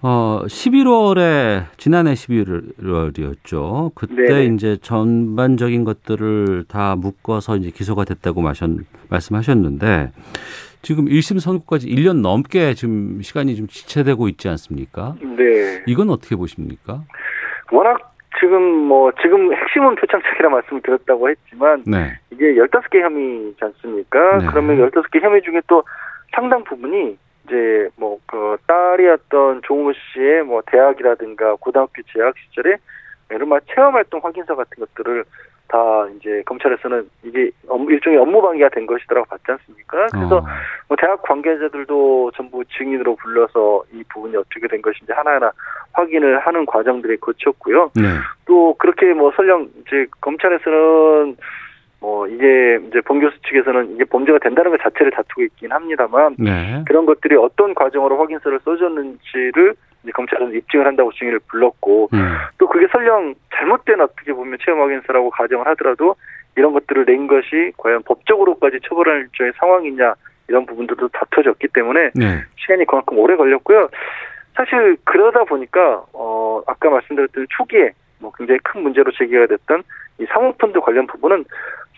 어, 0.00 0.42
11월에 0.44 1.64
지난해 1.76 2.12
11월이었죠. 2.12 3.90
그때 3.94 4.14
네네. 4.14 4.54
이제 4.54 4.76
전반적인 4.81 5.83
것들을 5.85 6.66
다 6.68 6.94
묶어서 6.94 7.57
이제 7.57 7.70
기소가 7.70 8.04
됐다고 8.04 8.40
마셨, 8.40 8.70
말씀하셨는데 9.09 10.12
지금 10.83 11.07
1심 11.07 11.40
선고까지 11.40 11.88
1년 11.88 12.20
넘게 12.20 12.74
지금 12.74 13.20
시간이 13.22 13.57
좀 13.57 13.66
지체되고 13.66 14.28
있지 14.28 14.48
않습니까? 14.48 15.16
네. 15.20 15.83
이건 15.88 16.11
어떻게 16.11 16.37
보십니까? 16.37 17.02
워낙 17.72 18.07
지금 18.40 18.62
뭐 18.62 19.10
지금 19.22 19.52
핵심은 19.52 19.94
표창장이라 19.96 20.48
말씀을 20.50 20.82
드렸다고 20.82 21.30
했지만 21.30 21.82
네. 21.86 22.18
이게 22.30 22.54
15개 22.54 23.00
혐의지 23.00 23.56
않습니까? 23.60 24.38
네. 24.38 24.46
그러면 24.50 24.90
15개 24.90 25.20
혐의 25.20 25.42
중에 25.42 25.60
또 25.66 25.82
상당 26.34 26.62
부분이 26.64 27.16
이제 27.46 27.88
뭐 27.96 28.18
그 28.28 28.56
딸이었던 28.66 29.62
종우 29.64 29.92
씨의 29.92 30.44
뭐 30.44 30.62
대학이라든가 30.66 31.56
고등학교 31.56 32.02
재학 32.14 32.34
시절에 32.38 32.76
이른바 33.30 33.58
체험 33.74 33.94
활동 33.94 34.20
확인서 34.22 34.54
같은 34.54 34.84
것들을 34.84 35.24
다 35.68 36.07
이제 36.16 36.42
검찰에서는 36.46 37.09
이게 37.22 37.50
일종의 37.88 38.18
업무 38.18 38.40
방해가 38.40 38.70
된 38.70 38.87
것이라고 38.87 39.26
봤지 39.26 39.44
않습니까? 39.48 40.07
그래서 40.11 40.38
어. 40.38 40.46
뭐 40.88 40.96
대학 40.98 41.20
관계자들도 41.22 42.33
전부 42.35 42.64
증인으로 42.64 43.16
불러서 43.16 43.85
이 43.92 44.02
부분이 44.09 44.37
어떻게 44.37 44.66
된 44.66 44.81
것인지 44.81 45.12
하나하나 45.12 45.52
확인을 45.92 46.38
하는 46.38 46.64
과정들이 46.64 47.18
거쳤고요. 47.18 47.90
네. 47.94 48.02
또 48.46 48.74
그렇게 48.78 49.12
뭐 49.12 49.31
설령 49.37 49.68
이제 49.83 50.07
검찰에서는 50.22 51.37
뭐 52.00 52.26
이게 52.28 52.78
이제 52.88 53.00
본 53.02 53.20
교수 53.20 53.37
측에서는 53.42 53.94
이게 53.94 54.04
범죄가 54.04 54.38
된다는 54.38 54.70
것 54.70 54.81
자체를 54.81 55.11
다투고 55.11 55.42
있긴 55.42 55.72
합니다만 55.72 56.37
네. 56.38 56.83
그런 56.87 57.04
것들이 57.04 57.37
어떤 57.37 57.74
과정으로 57.74 58.18
확인서를 58.18 58.61
써줬는지를 58.64 59.74
이제 60.02 60.12
검찰은 60.12 60.54
입증을 60.54 60.87
한다고 60.87 61.12
증인을 61.12 61.40
불렀고 61.48 62.11
음. 62.12 62.37
또 62.58 62.68
그게 62.68 62.87
설령 62.92 63.34
잘못된 63.54 64.00
어떻게 64.00 64.32
보면 64.32 64.58
체험 64.64 64.80
확인서라고 64.80 65.30
가정을 65.30 65.66
하더라도 65.68 66.14
이런 66.56 66.72
것들을 66.72 67.04
낸 67.04 67.26
것이 67.26 67.72
과연 67.76 68.02
법적으로까지 68.04 68.78
처벌할 68.88 69.22
일종의 69.22 69.52
상황이냐 69.58 70.14
이런 70.48 70.66
부분들도 70.66 71.08
다퉈졌기 71.08 71.68
때문에 71.68 72.11
네. 72.14 72.42
시간이 72.56 72.84
그만큼 72.87 73.18
오래 73.18 73.37
걸렸고요. 73.37 73.88
사실 74.54 74.96
그러다 75.04 75.44
보니까 75.44 76.04
어 76.12 76.62
아까 76.66 76.90
말씀드렸던 76.90 77.46
초기에 77.50 77.92
뭐 78.18 78.32
굉장히 78.37 78.58
큰 78.64 78.82
문제로 78.82 79.12
제기가 79.12 79.46
됐던 79.46 79.82
이 80.18 80.26
사모펀드 80.26 80.80
관련 80.80 81.06
부분은 81.06 81.44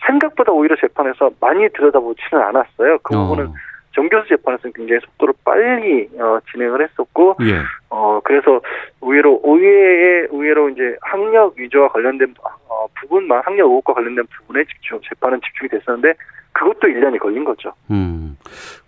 생각보다 0.05 0.51
오히려 0.51 0.75
재판에서 0.75 1.31
많이 1.39 1.67
들여다보지는 1.69 2.43
않았어요. 2.43 2.99
그 2.99 3.15
어. 3.17 3.27
부분은 3.27 3.51
정교수 3.93 4.29
재판에서는 4.29 4.73
굉장히 4.73 5.01
속도를 5.01 5.33
빨리 5.43 6.09
어, 6.19 6.39
진행을 6.51 6.81
했었고, 6.83 7.35
예. 7.41 7.61
어 7.89 8.21
그래서 8.23 8.61
의외로 9.01 9.41
의외에 9.43 10.27
의외로 10.31 10.69
이제 10.69 10.95
학력 11.01 11.53
위조와 11.57 11.89
관련된 11.89 12.33
어, 12.41 12.87
부분만 12.99 13.41
학력 13.43 13.65
의혹과 13.65 13.93
관련된 13.93 14.25
부분에 14.37 14.63
집중 14.65 14.99
재판은 15.09 15.41
집중이 15.45 15.69
됐었는데 15.69 16.13
그것도 16.53 16.87
1년이 16.87 17.19
걸린 17.19 17.43
거죠. 17.43 17.73
음. 17.89 18.37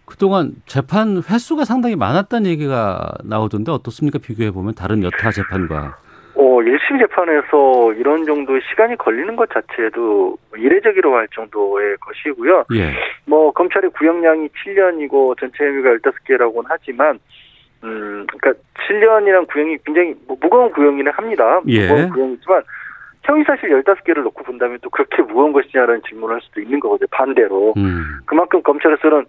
그동안 0.05 0.53
재판 0.67 1.17
횟수가 1.17 1.65
상당히 1.65 1.95
많았다는 1.95 2.49
얘기가 2.51 3.13
나오던데 3.23 3.71
어떻습니까? 3.71 4.19
비교해 4.19 4.51
보면 4.51 4.75
다른 4.75 5.03
여타 5.03 5.31
재판과. 5.31 5.97
어, 6.35 6.57
1심 6.61 6.99
재판에서 6.99 7.93
이런 7.93 8.25
정도의 8.25 8.61
시간이 8.69 8.95
걸리는 8.97 9.35
것 9.35 9.49
자체도 9.51 10.37
이례적이라고 10.55 11.15
할 11.15 11.27
정도의 11.33 11.97
것이고요. 11.97 12.65
예. 12.75 12.93
뭐, 13.25 13.51
검찰의 13.51 13.91
구형량이 13.91 14.49
7년이고 14.49 15.39
전체 15.39 15.63
혐의가 15.63 15.91
15개라고는 15.97 16.65
하지만, 16.67 17.19
음, 17.83 18.25
그러니까 18.27 18.53
7년이란 18.87 19.47
구형이 19.47 19.77
굉장히 19.85 20.15
무거운 20.27 20.71
구형이긴 20.71 21.07
합니다. 21.09 21.61
예. 21.67 21.87
무거운 21.87 22.09
구형이지만, 22.09 22.63
혐의 23.23 23.43
사실 23.45 23.69
15개를 23.69 24.23
놓고 24.23 24.43
본다면 24.43 24.79
또 24.81 24.89
그렇게 24.89 25.21
무거운 25.21 25.53
것이냐라는 25.53 26.01
질문을 26.07 26.35
할 26.35 26.41
수도 26.41 26.61
있는 26.61 26.79
거거든요. 26.79 27.07
반대로. 27.11 27.73
음. 27.77 28.19
그만큼 28.25 28.61
검찰에서는 28.63 29.25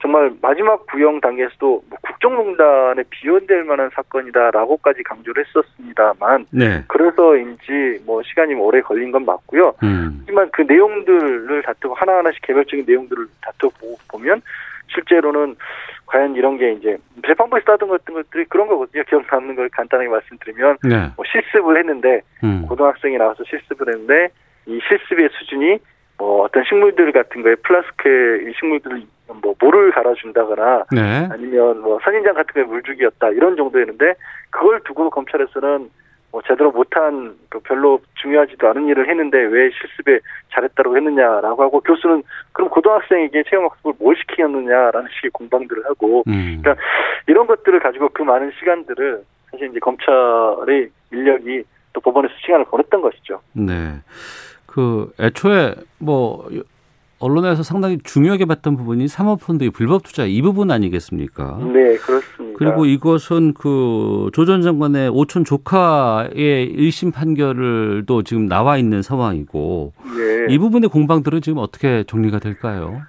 정말 0.00 0.30
마지막 0.42 0.86
구형 0.86 1.20
단계에서도 1.20 1.84
뭐 1.88 1.98
국정농단에 2.02 3.02
비연될 3.08 3.64
만한 3.64 3.90
사건이다라고까지 3.94 5.02
강조를 5.02 5.44
했었습니다만 5.46 6.46
네. 6.50 6.84
그래서인지 6.88 8.02
뭐 8.04 8.22
시간이 8.22 8.54
오래 8.54 8.80
걸린 8.80 9.10
건 9.10 9.24
맞고요. 9.24 9.74
음. 9.82 10.18
하지만 10.20 10.50
그 10.52 10.62
내용들을 10.62 11.62
다투고 11.62 11.94
하나하나씩 11.94 12.42
개별적인 12.42 12.84
내용들을 12.86 13.26
다투고 13.42 13.96
보면 14.08 14.42
실제로는 14.88 15.56
과연 16.06 16.36
이런 16.36 16.56
게 16.58 16.72
이제 16.72 16.96
재판부에서 17.26 17.64
따던 17.64 17.88
같은 17.88 18.14
것들이 18.14 18.44
그런 18.44 18.68
거거든요. 18.68 19.02
기억 19.04 19.24
남는 19.30 19.56
걸 19.56 19.68
간단하게 19.70 20.08
말씀드리면 20.08 20.78
네. 20.84 21.10
뭐 21.16 21.24
실습을 21.26 21.78
했는데 21.78 22.20
음. 22.44 22.64
고등학생이 22.68 23.16
나와서 23.16 23.42
실습을 23.44 23.88
했는데 23.88 24.28
이 24.66 24.78
실습의 24.88 25.30
수준이 25.32 25.78
뭐 26.18 26.44
어떤 26.44 26.64
식물들 26.64 27.12
같은 27.12 27.42
거에 27.42 27.54
플라스크의 27.56 28.54
식물들을 28.58 29.02
뭐 29.58 29.70
물을 29.70 29.90
갈아준다거나 29.92 30.84
네. 30.92 31.28
아니면 31.30 31.80
뭐 31.80 31.98
선인장 32.04 32.34
같은 32.34 32.52
거에 32.54 32.64
물주기였다 32.64 33.30
이런 33.30 33.56
정도였는데 33.56 34.14
그걸 34.50 34.80
두고 34.84 35.10
검찰에서는 35.10 35.90
뭐 36.32 36.42
제대로 36.46 36.70
못한 36.70 37.36
그 37.48 37.60
별로 37.60 38.00
중요하지도 38.20 38.68
않은 38.68 38.88
일을 38.88 39.08
했는데 39.08 39.38
왜 39.38 39.70
실습에 39.70 40.20
잘했다고 40.52 40.96
했느냐라고 40.96 41.62
하고 41.62 41.80
교수는 41.80 42.22
그럼 42.52 42.68
고등학생에게 42.70 43.44
체험학습을 43.48 43.94
뭘 43.98 44.16
시키었느냐라는 44.16 45.08
식의 45.16 45.30
공방들을 45.30 45.84
하고 45.86 46.24
음. 46.26 46.60
그러니까 46.60 46.82
이런 47.26 47.46
것들을 47.46 47.78
가지고 47.80 48.08
그 48.10 48.22
많은 48.22 48.52
시간들을 48.58 49.22
사실 49.50 49.70
이제 49.70 49.78
검찰의 49.78 50.90
인력이 51.12 51.62
또 51.92 52.00
법원에서 52.00 52.34
시간을 52.44 52.66
보냈던 52.66 53.00
것이죠. 53.00 53.40
네. 53.54 53.94
그 54.66 55.10
애초에 55.18 55.74
뭐 55.98 56.46
언론에서 57.18 57.62
상당히 57.62 57.98
중요하게 58.04 58.44
봤던 58.44 58.76
부분이 58.76 59.08
사모펀드의 59.08 59.70
불법 59.70 60.02
투자 60.04 60.24
이 60.24 60.42
부분 60.42 60.70
아니겠습니까? 60.70 61.58
네, 61.72 61.96
그렇습니다. 61.96 62.58
그리고 62.58 62.84
이것은 62.84 63.54
그 63.54 64.30
조 64.34 64.44
전 64.44 64.62
장관의 64.62 65.08
오촌 65.08 65.44
조카의 65.44 66.74
1심 66.76 67.14
판결도 67.14 68.22
지금 68.22 68.48
나와 68.48 68.76
있는 68.76 69.02
상황이고 69.02 69.92
네. 70.16 70.54
이 70.54 70.58
부분의 70.58 70.90
공방들은 70.90 71.40
지금 71.40 71.58
어떻게 71.58 72.04
정리가 72.04 72.38
될까요? 72.38 73.00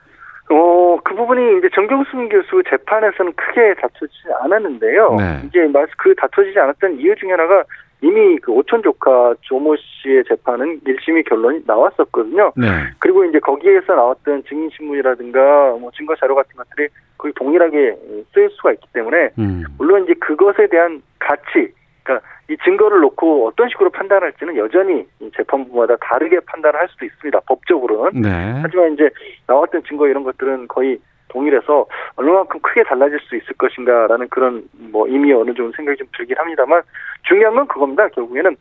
어, 0.50 0.98
그 1.04 1.14
부분이 1.14 1.58
이제 1.60 1.68
정경순 1.76 2.30
교수 2.30 2.64
재판에서는 2.70 3.34
크게 3.36 3.74
다투지 3.82 4.14
않았는데요. 4.44 5.16
네. 5.16 5.42
이제 5.48 5.60
그 5.98 6.16
다투지지 6.16 6.58
않았던 6.58 7.00
이유 7.02 7.14
중에 7.16 7.32
하나가 7.32 7.64
이미 8.02 8.38
그 8.38 8.52
오촌 8.52 8.84
조카 8.84 9.34
조모 9.42 9.76
씨의 9.76 10.24
재판은 10.28 10.82
1심이 10.82 11.28
결론이 11.28 11.62
나왔었거든요. 11.66 12.52
네. 12.56 12.68
그리고 13.00 13.26
이제 13.26 13.40
거기에서 13.40 13.96
나왔던 13.96 14.44
증인 14.48 14.70
신문이라든가 14.70 15.78
뭐 15.80 15.90
증거 15.96 16.16
자료 16.16 16.36
같은 16.36 16.56
것들이 16.56 16.90
거의 17.18 17.34
동일하게 17.34 17.96
쓰일 18.34 18.50
수가 18.52 18.74
있기 18.74 18.88
때문에 18.94 19.30
음. 19.40 19.64
물론 19.78 20.04
이제 20.04 20.14
그것에 20.20 20.68
대한 20.68 21.02
가치 21.18 21.74
그러니까 22.04 22.26
이 22.50 22.56
증거를 22.64 23.02
놓고 23.02 23.48
어떤 23.48 23.68
식으로 23.70 23.90
판단할지는 23.90 24.56
여전히 24.56 25.06
재판부마다 25.36 25.98
다르게 25.98 26.40
판단을 26.40 26.80
할 26.80 26.88
수도 26.90 27.06
있습니다. 27.06 27.40
법적으로는. 27.42 28.22
네. 28.22 28.60
하지만 28.62 28.94
이제 28.94 29.10
나왔던 29.48 29.84
증거 29.88 30.08
이런 30.08 30.24
것들은 30.24 30.68
거의 30.70 30.98
동일해서 31.30 31.86
얼마만큼 32.16 32.60
크게 32.62 32.84
달라질 32.84 33.20
수 33.22 33.36
있을 33.36 33.54
것인가라는 33.58 34.28
그런 34.30 34.64
뭐 34.92 35.08
이미 35.08 35.34
어느 35.34 35.54
정도 35.54 35.72
생각이 35.76 35.98
좀 35.98 36.08
들긴 36.16 36.38
합니다만 36.38 36.82
중요한 37.24 37.56
건 37.56 37.68
그겁니다. 37.68 38.08
결국에는 38.10 38.56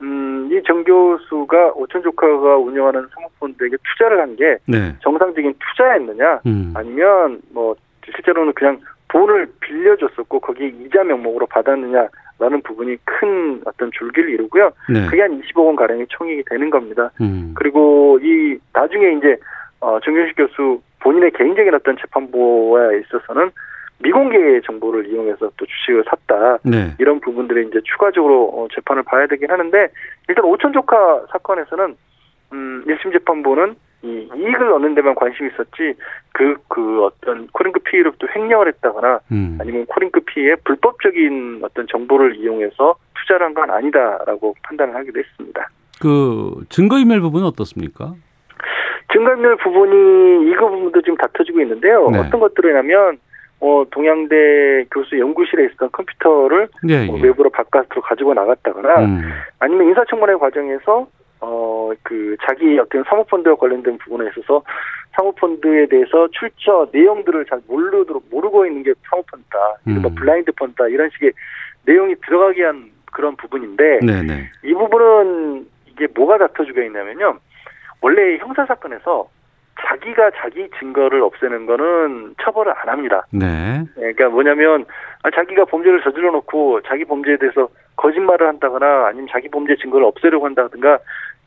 음, 0.00 0.48
이 0.52 0.62
정 0.66 0.84
교수가 0.84 1.72
오천 1.74 2.02
조카가 2.02 2.56
운영하는 2.58 3.06
사모펀드에게 3.14 3.76
투자를 3.82 4.20
한게 4.20 4.58
네. 4.66 4.94
정상적인 5.00 5.54
투자였느냐 5.58 6.40
음. 6.46 6.72
아니면 6.76 7.40
뭐 7.52 7.74
실제로는 8.04 8.52
그냥 8.54 8.78
돈을 9.08 9.48
빌려줬었고 9.60 10.40
거기에 10.40 10.68
이자 10.68 11.02
명목으로 11.04 11.46
받았느냐라는 11.46 12.62
부분이 12.64 12.96
큰 13.04 13.60
어떤 13.64 13.90
줄기를 13.92 14.30
이루고요. 14.30 14.70
네. 14.92 15.06
그게 15.06 15.22
한 15.22 15.40
20억 15.40 15.66
원 15.66 15.76
가량이 15.76 16.06
총액이 16.08 16.44
되는 16.48 16.70
겁니다. 16.70 17.10
음. 17.20 17.54
그리고 17.56 18.18
이 18.22 18.58
나중에 18.72 19.12
이제 19.12 19.36
어, 19.80 19.98
정경심 20.00 20.36
교수 20.36 20.80
본인의 21.00 21.30
개인적인 21.32 21.74
어떤 21.74 21.96
재판부에 21.96 23.00
있어서는 23.00 23.50
미공개 24.00 24.60
정보를 24.64 25.06
이용해서 25.08 25.50
또 25.56 25.66
주식을 25.66 26.04
샀다 26.08 26.58
네. 26.62 26.94
이런 26.98 27.20
부분들이 27.20 27.66
이제 27.68 27.80
추가적으로 27.84 28.48
어, 28.54 28.68
재판을 28.74 29.02
봐야 29.02 29.26
되긴 29.26 29.50
하는데 29.50 29.88
일단 30.28 30.44
5촌 30.44 30.72
조카 30.72 31.22
사건에서는 31.32 31.96
음 32.52 32.84
1심 32.86 33.12
재판부는 33.12 33.74
이 34.02 34.28
이익을 34.32 34.72
얻는 34.72 34.94
데만 34.94 35.16
관심이 35.16 35.50
있었지 35.52 35.94
그, 36.32 36.54
그 36.68 37.04
어떤 37.04 37.48
코링크 37.48 37.80
PE로부터 37.80 38.28
횡령을 38.34 38.68
했다거나 38.68 39.20
음. 39.32 39.58
아니면 39.60 39.86
코링크 39.86 40.20
PE의 40.20 40.54
불법적인 40.64 41.60
어떤 41.64 41.86
정보를 41.88 42.36
이용해서 42.36 42.94
투자를 43.16 43.46
한 43.46 43.54
건 43.54 43.70
아니다라고 43.70 44.54
판단을 44.62 44.94
하기도 44.94 45.18
했습니다. 45.18 45.68
그 46.00 46.64
증거인멸 46.68 47.20
부분은 47.20 47.44
어떻습니까? 47.48 48.14
증거인멸 49.12 49.56
부분이 49.56 50.50
이거 50.50 50.68
부분도 50.68 51.00
지금 51.02 51.16
다퉈지고 51.16 51.60
있는데요. 51.62 52.08
네. 52.10 52.18
어떤 52.18 52.40
것들이냐면 52.40 53.18
어, 53.60 53.84
동양대 53.90 54.86
교수 54.92 55.18
연구실에 55.18 55.66
있었던 55.66 55.90
컴퓨터를 55.90 56.68
예, 56.88 57.06
예. 57.06 57.08
어, 57.10 57.14
외부로 57.20 57.50
바깥으로 57.50 58.02
가지고 58.02 58.34
나갔다거나 58.34 59.00
음. 59.00 59.22
아니면 59.58 59.88
인사청문회 59.88 60.34
과정에서 60.36 61.08
어, 61.40 61.90
그, 62.02 62.36
자기 62.44 62.78
어떤 62.78 63.04
사모펀드와 63.04 63.56
관련된 63.56 63.98
부분에 63.98 64.28
있어서 64.30 64.62
사모펀드에 65.12 65.86
대해서 65.86 66.28
출처 66.32 66.88
내용들을 66.92 67.46
잘 67.46 67.60
모르도록, 67.66 68.24
모르고 68.30 68.66
있는 68.66 68.82
게 68.82 68.92
사모펀드다. 69.08 69.58
음. 69.86 70.02
뭐 70.02 70.10
블라인드 70.14 70.52
펀드다. 70.52 70.88
이런 70.88 71.10
식의 71.10 71.32
내용이 71.86 72.14
들어가게 72.26 72.64
한 72.64 72.90
그런 73.12 73.36
부분인데, 73.36 74.00
네네. 74.00 74.50
이 74.64 74.74
부분은 74.74 75.66
이게 75.86 76.06
뭐가 76.14 76.38
다퉈주고 76.38 76.82
있냐면요. 76.82 77.38
원래 78.00 78.38
형사 78.38 78.64
사건에서 78.66 79.28
자기가 79.80 80.30
자기 80.36 80.68
증거를 80.78 81.22
없애는 81.22 81.66
거는 81.66 82.34
처벌을 82.42 82.72
안 82.76 82.88
합니다. 82.88 83.24
네. 83.32 83.84
그러니까 83.94 84.28
뭐냐면 84.28 84.84
아, 85.22 85.30
자기가 85.30 85.66
범죄를 85.66 86.02
저질러 86.02 86.32
놓고 86.32 86.82
자기 86.82 87.04
범죄에 87.04 87.36
대해서 87.36 87.68
거짓말을 87.96 88.46
한다거나 88.48 89.06
아니면 89.06 89.28
자기 89.30 89.48
범죄 89.48 89.76
증거를 89.76 90.04
없애려고 90.06 90.46
한다든가 90.46 90.98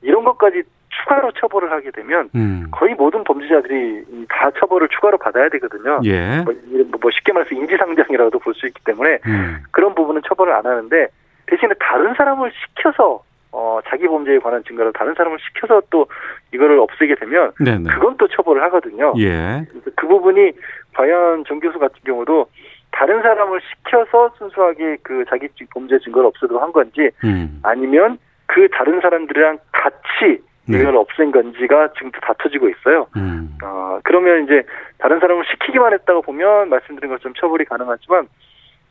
이런 0.01 0.23
것까지 0.23 0.63
추가로 0.89 1.31
처벌을 1.33 1.71
하게 1.71 1.91
되면 1.91 2.29
음. 2.35 2.67
거의 2.71 2.93
모든 2.95 3.23
범죄자들이 3.23 4.25
다 4.29 4.49
처벌을 4.59 4.87
추가로 4.89 5.17
받아야 5.17 5.47
되거든요. 5.49 5.99
예. 6.03 6.41
뭐, 6.41 6.53
뭐 7.01 7.11
쉽게 7.11 7.31
말해서 7.33 7.55
인지상정이라고도 7.55 8.39
볼 8.39 8.53
수 8.53 8.65
있기 8.67 8.81
때문에 8.85 9.19
음. 9.25 9.57
그런 9.71 9.93
부분은 9.95 10.21
처벌을 10.27 10.53
안 10.53 10.65
하는데 10.65 11.07
대신에 11.47 11.73
다른 11.79 12.13
사람을 12.15 12.51
시켜서 12.51 13.23
어, 13.51 13.79
자기 13.87 14.07
범죄에 14.07 14.39
관한 14.39 14.63
증거를 14.63 14.93
다른 14.93 15.13
사람을 15.13 15.37
시켜서 15.39 15.81
또 15.89 16.07
이거를 16.53 16.79
없애게 16.79 17.15
되면 17.15 17.51
네네. 17.59 17.89
그건 17.93 18.15
또 18.17 18.27
처벌을 18.27 18.63
하거든요. 18.63 19.13
예. 19.17 19.65
그 19.95 20.07
부분이 20.07 20.51
과연 20.93 21.43
정 21.47 21.59
교수 21.59 21.77
같은 21.79 21.95
경우도 22.05 22.47
다른 22.91 23.21
사람을 23.21 23.59
시켜서 23.61 24.33
순수하게 24.37 24.97
그 25.03 25.25
자기 25.29 25.47
범죄 25.73 25.99
증거를 25.99 26.27
없애도록 26.27 26.61
한 26.61 26.71
건지 26.71 27.09
음. 27.23 27.59
아니면 27.63 28.17
그 28.45 28.67
다른 28.71 28.99
사람들이랑 29.01 29.59
같이 29.71 30.41
네. 30.67 30.79
이걸 30.79 30.95
없앤 30.95 31.31
건지가 31.31 31.89
지금 31.97 32.11
다퉈지고 32.11 32.69
있어요. 32.69 33.07
음. 33.17 33.57
어, 33.63 33.99
그러면 34.03 34.43
이제 34.43 34.63
다른 34.99 35.19
사람을 35.19 35.43
시키기만 35.51 35.93
했다고 35.93 36.21
보면 36.21 36.69
말씀드린 36.69 37.09
것처럼 37.09 37.33
처벌이 37.35 37.65
가능하지만 37.65 38.27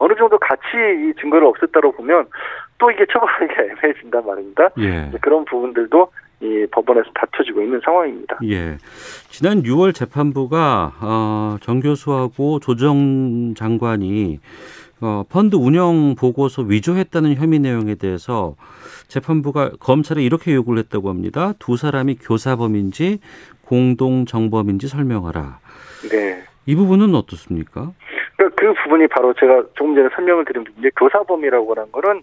어느 0.01 0.15
정도 0.17 0.39
같이 0.39 0.63
이 0.75 1.13
증거를 1.21 1.47
없앴다고 1.47 1.97
보면 1.97 2.27
또 2.79 2.91
이게 2.91 3.05
처벌하기가 3.13 3.63
애매해진단 3.85 4.27
말입니다. 4.27 4.71
예. 4.79 5.11
그런 5.21 5.45
부분들도 5.45 6.11
이 6.41 6.67
법원에서 6.71 7.11
다퉈지고 7.15 7.61
있는 7.61 7.81
상황입니다. 7.85 8.39
예. 8.45 8.79
지난 9.29 9.63
6월 9.63 9.95
재판부가 9.95 10.95
어, 11.03 11.57
정 11.61 11.81
교수하고 11.81 12.61
조정 12.61 13.55
장관이 13.55 14.41
어, 15.03 15.25
펀드 15.29 15.57
운영 15.57 16.15
보고서 16.15 16.63
위조했다는 16.63 17.35
혐의 17.35 17.59
내용에 17.59 17.95
대해서 17.95 18.57
재판부가 19.09 19.73
검찰에 19.81 20.23
이렇게 20.23 20.55
요구를 20.55 20.83
했다고 20.85 21.11
합니다. 21.11 21.53
두 21.59 21.77
사람이 21.77 22.17
교사범인지 22.17 23.21
공동 23.61 24.25
정범인지 24.25 24.89
설명하라. 24.89 25.59
네. 26.11 26.43
이 26.65 26.75
부분은 26.75 27.15
어떻습니까? 27.15 27.93
그, 28.41 28.49
그 28.57 28.73
부분이 28.73 29.07
바로 29.09 29.35
제가 29.35 29.65
조금 29.75 29.95
전에 29.95 30.09
설명을 30.15 30.47
드린 30.47 30.65
부분인데 30.65 30.95
교사범이라고 30.97 31.75
하는 31.75 31.93
거는 31.93 32.23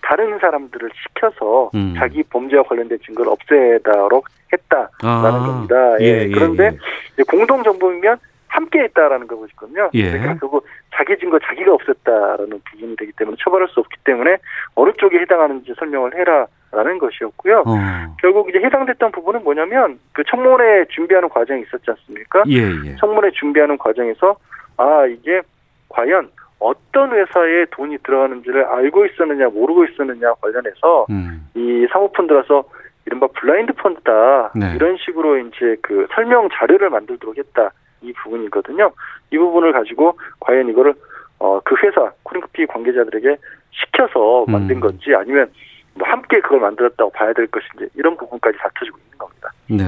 다른 0.00 0.38
사람들을 0.38 0.88
시켜서 0.94 1.70
음. 1.74 1.94
자기 1.98 2.22
범죄와 2.22 2.62
관련된 2.62 2.98
증거를 3.04 3.30
없애도록 3.32 4.28
했다라는 4.50 4.88
아, 5.02 5.46
겁니다. 5.46 6.00
예, 6.00 6.04
예, 6.04 6.22
예 6.22 6.28
그런데 6.30 6.70
예. 7.18 7.22
공동 7.24 7.62
정범이면 7.62 8.16
함께 8.46 8.78
했다라는 8.84 9.26
거거든요. 9.26 9.90
예. 9.92 10.12
그러니까 10.12 10.38
결국 10.38 10.66
자기 10.94 11.18
증거 11.18 11.38
자기가 11.38 11.70
없앴다라는 11.76 12.64
부분이 12.64 12.96
되기 12.96 13.12
때문에 13.12 13.36
처벌할 13.38 13.68
수 13.68 13.80
없기 13.80 13.98
때문에 14.04 14.38
어느 14.74 14.90
쪽에 14.96 15.18
해당하는지 15.18 15.74
설명을 15.78 16.14
해라라는 16.14 16.98
것이었고요. 16.98 17.64
어. 17.66 18.16
결국 18.22 18.48
이제 18.48 18.58
해당됐던 18.58 19.12
부분은 19.12 19.44
뭐냐면 19.44 19.98
그 20.14 20.24
청문회 20.24 20.86
준비하는 20.88 21.28
과정이 21.28 21.60
있었지 21.60 21.90
않습니까? 21.90 22.44
예, 22.48 22.62
예. 22.86 22.96
청문회 22.96 23.32
준비하는 23.32 23.76
과정에서 23.76 24.36
아 24.78 25.04
이게 25.04 25.42
과연 25.88 26.30
어떤 26.58 27.12
회사에 27.12 27.66
돈이 27.70 27.98
들어가는지를 28.02 28.64
알고 28.64 29.06
있었느냐 29.06 29.48
모르고 29.48 29.84
있었느냐 29.84 30.34
관련해서 30.40 31.06
음. 31.10 31.48
이 31.54 31.86
사모펀드라서 31.92 32.64
이른바 33.06 33.26
블라인드 33.28 33.72
펀드다 33.74 34.52
네. 34.54 34.72
이런 34.74 34.96
식으로 34.98 35.38
이제 35.38 35.76
그 35.82 36.06
설명 36.14 36.48
자료를 36.52 36.90
만들도록 36.90 37.38
했다 37.38 37.70
이 38.02 38.12
부분이거든요. 38.12 38.92
이 39.30 39.38
부분을 39.38 39.72
가지고 39.72 40.18
과연 40.40 40.68
이거를 40.68 40.94
어 41.38 41.60
그 41.64 41.76
회사 41.82 42.10
코링크피 42.24 42.66
관계자들에게 42.66 43.36
시켜서 43.70 44.44
만든 44.48 44.76
음. 44.76 44.80
건지 44.80 45.14
아니면 45.14 45.50
뭐 45.94 46.08
함께 46.08 46.40
그걸 46.40 46.60
만들었다고 46.60 47.10
봐야 47.10 47.32
될 47.32 47.46
것인지 47.46 47.88
이런 47.94 48.16
부분까지 48.16 48.58
다퉈지고 48.58 48.98
있는 48.98 49.18
겁니다. 49.18 49.52
네. 49.68 49.84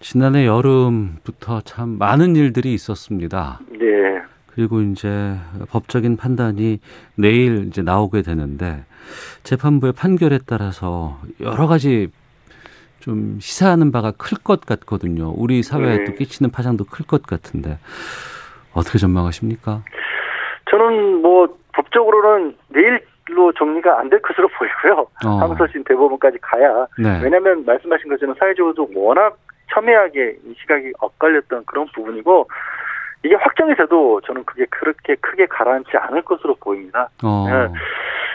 지난해 0.00 0.46
여름부터 0.46 1.60
참 1.62 1.96
많은 1.98 2.36
일들이 2.36 2.74
있었습니다. 2.74 3.60
네. 3.70 4.20
그리고 4.54 4.80
이제 4.80 5.34
법적인 5.70 6.16
판단이 6.16 6.80
내일 7.16 7.66
이제 7.68 7.82
나오게 7.82 8.22
되는데 8.22 8.84
재판부의 9.44 9.92
판결에 9.94 10.38
따라서 10.46 11.18
여러 11.40 11.66
가지 11.66 12.08
좀 13.00 13.38
시사하는 13.40 13.90
바가 13.90 14.12
클 14.12 14.38
것 14.38 14.60
같거든요. 14.66 15.32
우리 15.36 15.62
사회에 15.62 15.98
네. 15.98 16.04
또 16.04 16.12
끼치는 16.14 16.50
파장도 16.50 16.84
클 16.84 17.04
것 17.06 17.22
같은데 17.26 17.78
어떻게 18.74 18.98
전망하십니까? 18.98 19.82
저는 20.70 21.22
뭐 21.22 21.48
법적으로는 21.74 22.54
내일로 22.68 23.52
정리가 23.58 23.98
안 24.00 24.08
될 24.10 24.20
것으로 24.22 24.48
보이고요. 24.58 25.06
어. 25.26 25.28
항소심 25.40 25.82
대법원까지 25.84 26.38
가야. 26.40 26.86
네. 26.98 27.20
왜냐하면 27.24 27.64
말씀하신 27.64 28.08
것처럼 28.10 28.34
사회적으로도 28.38 28.90
워낙 28.94 29.36
첨예하게 29.74 30.36
이 30.46 30.54
시각이 30.60 30.92
엇갈렸던 31.00 31.64
그런 31.66 31.86
부분이고 31.94 32.48
이게 33.24 33.34
확정이 33.36 33.74
돼도 33.74 34.20
저는 34.22 34.44
그게 34.44 34.66
그렇게 34.70 35.14
크게 35.16 35.46
가라앉지 35.46 35.96
않을 35.96 36.22
것으로 36.22 36.54
보입니다. 36.56 37.08
어. 37.22 37.46
네. 37.48 37.68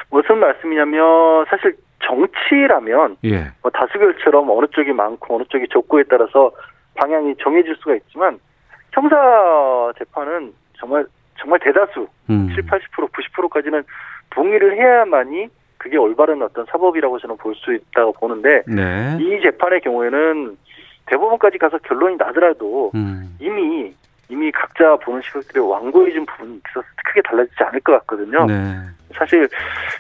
무슨 0.10 0.38
말씀이냐면 0.40 1.46
사실 1.50 1.76
정치라면 2.04 3.18
예. 3.26 3.52
뭐 3.62 3.72
다수결처럼 3.72 4.50
어느 4.50 4.68
쪽이 4.68 4.94
많고 4.94 5.36
어느 5.36 5.44
쪽이 5.50 5.68
적고에 5.72 6.04
따라서 6.10 6.52
방향이 6.96 7.36
정해질 7.44 7.76
수가 7.76 7.96
있지만 7.96 8.40
형사 8.94 9.92
재판은 10.00 10.54
정말 10.80 11.06
정말 11.40 11.60
대다수 11.60 12.08
음. 12.30 12.50
7, 12.56 12.66
80% 12.66 13.12
90%까지는 13.12 13.84
동의를 14.32 14.78
해야만이 14.78 15.48
그게 15.78 15.98
올바른 15.98 16.42
어떤 16.42 16.66
사법이라고 16.66 17.20
저는 17.20 17.38
볼 17.38 17.54
수 17.56 17.74
있다고 17.74 18.14
보는데 18.14 18.64
네. 18.68 19.18
이 19.20 19.42
재판의 19.42 19.82
경우에는 19.82 20.58
대법원까지 21.08 21.58
가서 21.58 21.78
결론이 21.80 22.18
나더라도 22.18 22.92
음. 22.96 23.36
이미 23.40 23.94
이미 24.30 24.52
각자 24.52 24.96
보는 24.98 25.22
시각들이 25.24 25.60
완고해진 25.60 26.26
부분이 26.26 26.60
있어서 26.70 26.86
크게 27.06 27.22
달라지지 27.22 27.64
않을 27.64 27.80
것 27.82 27.94
같거든요. 28.00 28.46
네. 28.46 28.80
사실 29.18 29.50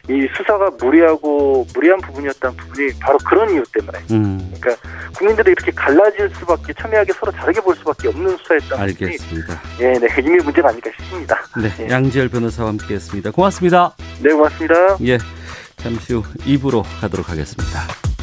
이 0.10 0.28
수사가 0.36 0.70
무리하고 0.80 1.66
무리한 1.74 2.00
부분이었다는 2.02 2.58
부분이 2.58 2.92
바로 3.02 3.18
그런 3.20 3.50
이유 3.50 3.64
때문에. 3.74 4.00
음. 4.12 4.54
그러니까 4.60 4.82
국민들이 5.18 5.52
이렇게 5.52 5.72
갈라질 5.72 6.30
수밖에 6.36 6.74
첨예하게 6.74 7.14
서로 7.14 7.32
다르게 7.32 7.62
볼 7.62 7.76
수밖에 7.76 8.10
없는 8.10 8.38
수사였다는 8.38 8.84
알겠습니다. 8.84 9.62
예, 9.80 9.94
네, 9.94 10.08
이미 10.20 10.38
문제가 10.44 10.70
아닐까 10.70 10.92
싶습니다. 10.98 11.38
네, 11.60 11.86
예. 11.86 11.90
양지열 11.90 12.30
변호사와 12.30 12.70
함께했습니다. 12.70 13.32
고맙습니다. 13.32 13.96
네, 14.22 14.32
고맙습니다. 14.34 14.98
예, 15.06 15.18
잠시 15.78 16.14
후 16.14 16.24
2부로 16.40 16.84
가도록 17.02 17.30
하겠습니다. 17.30 18.17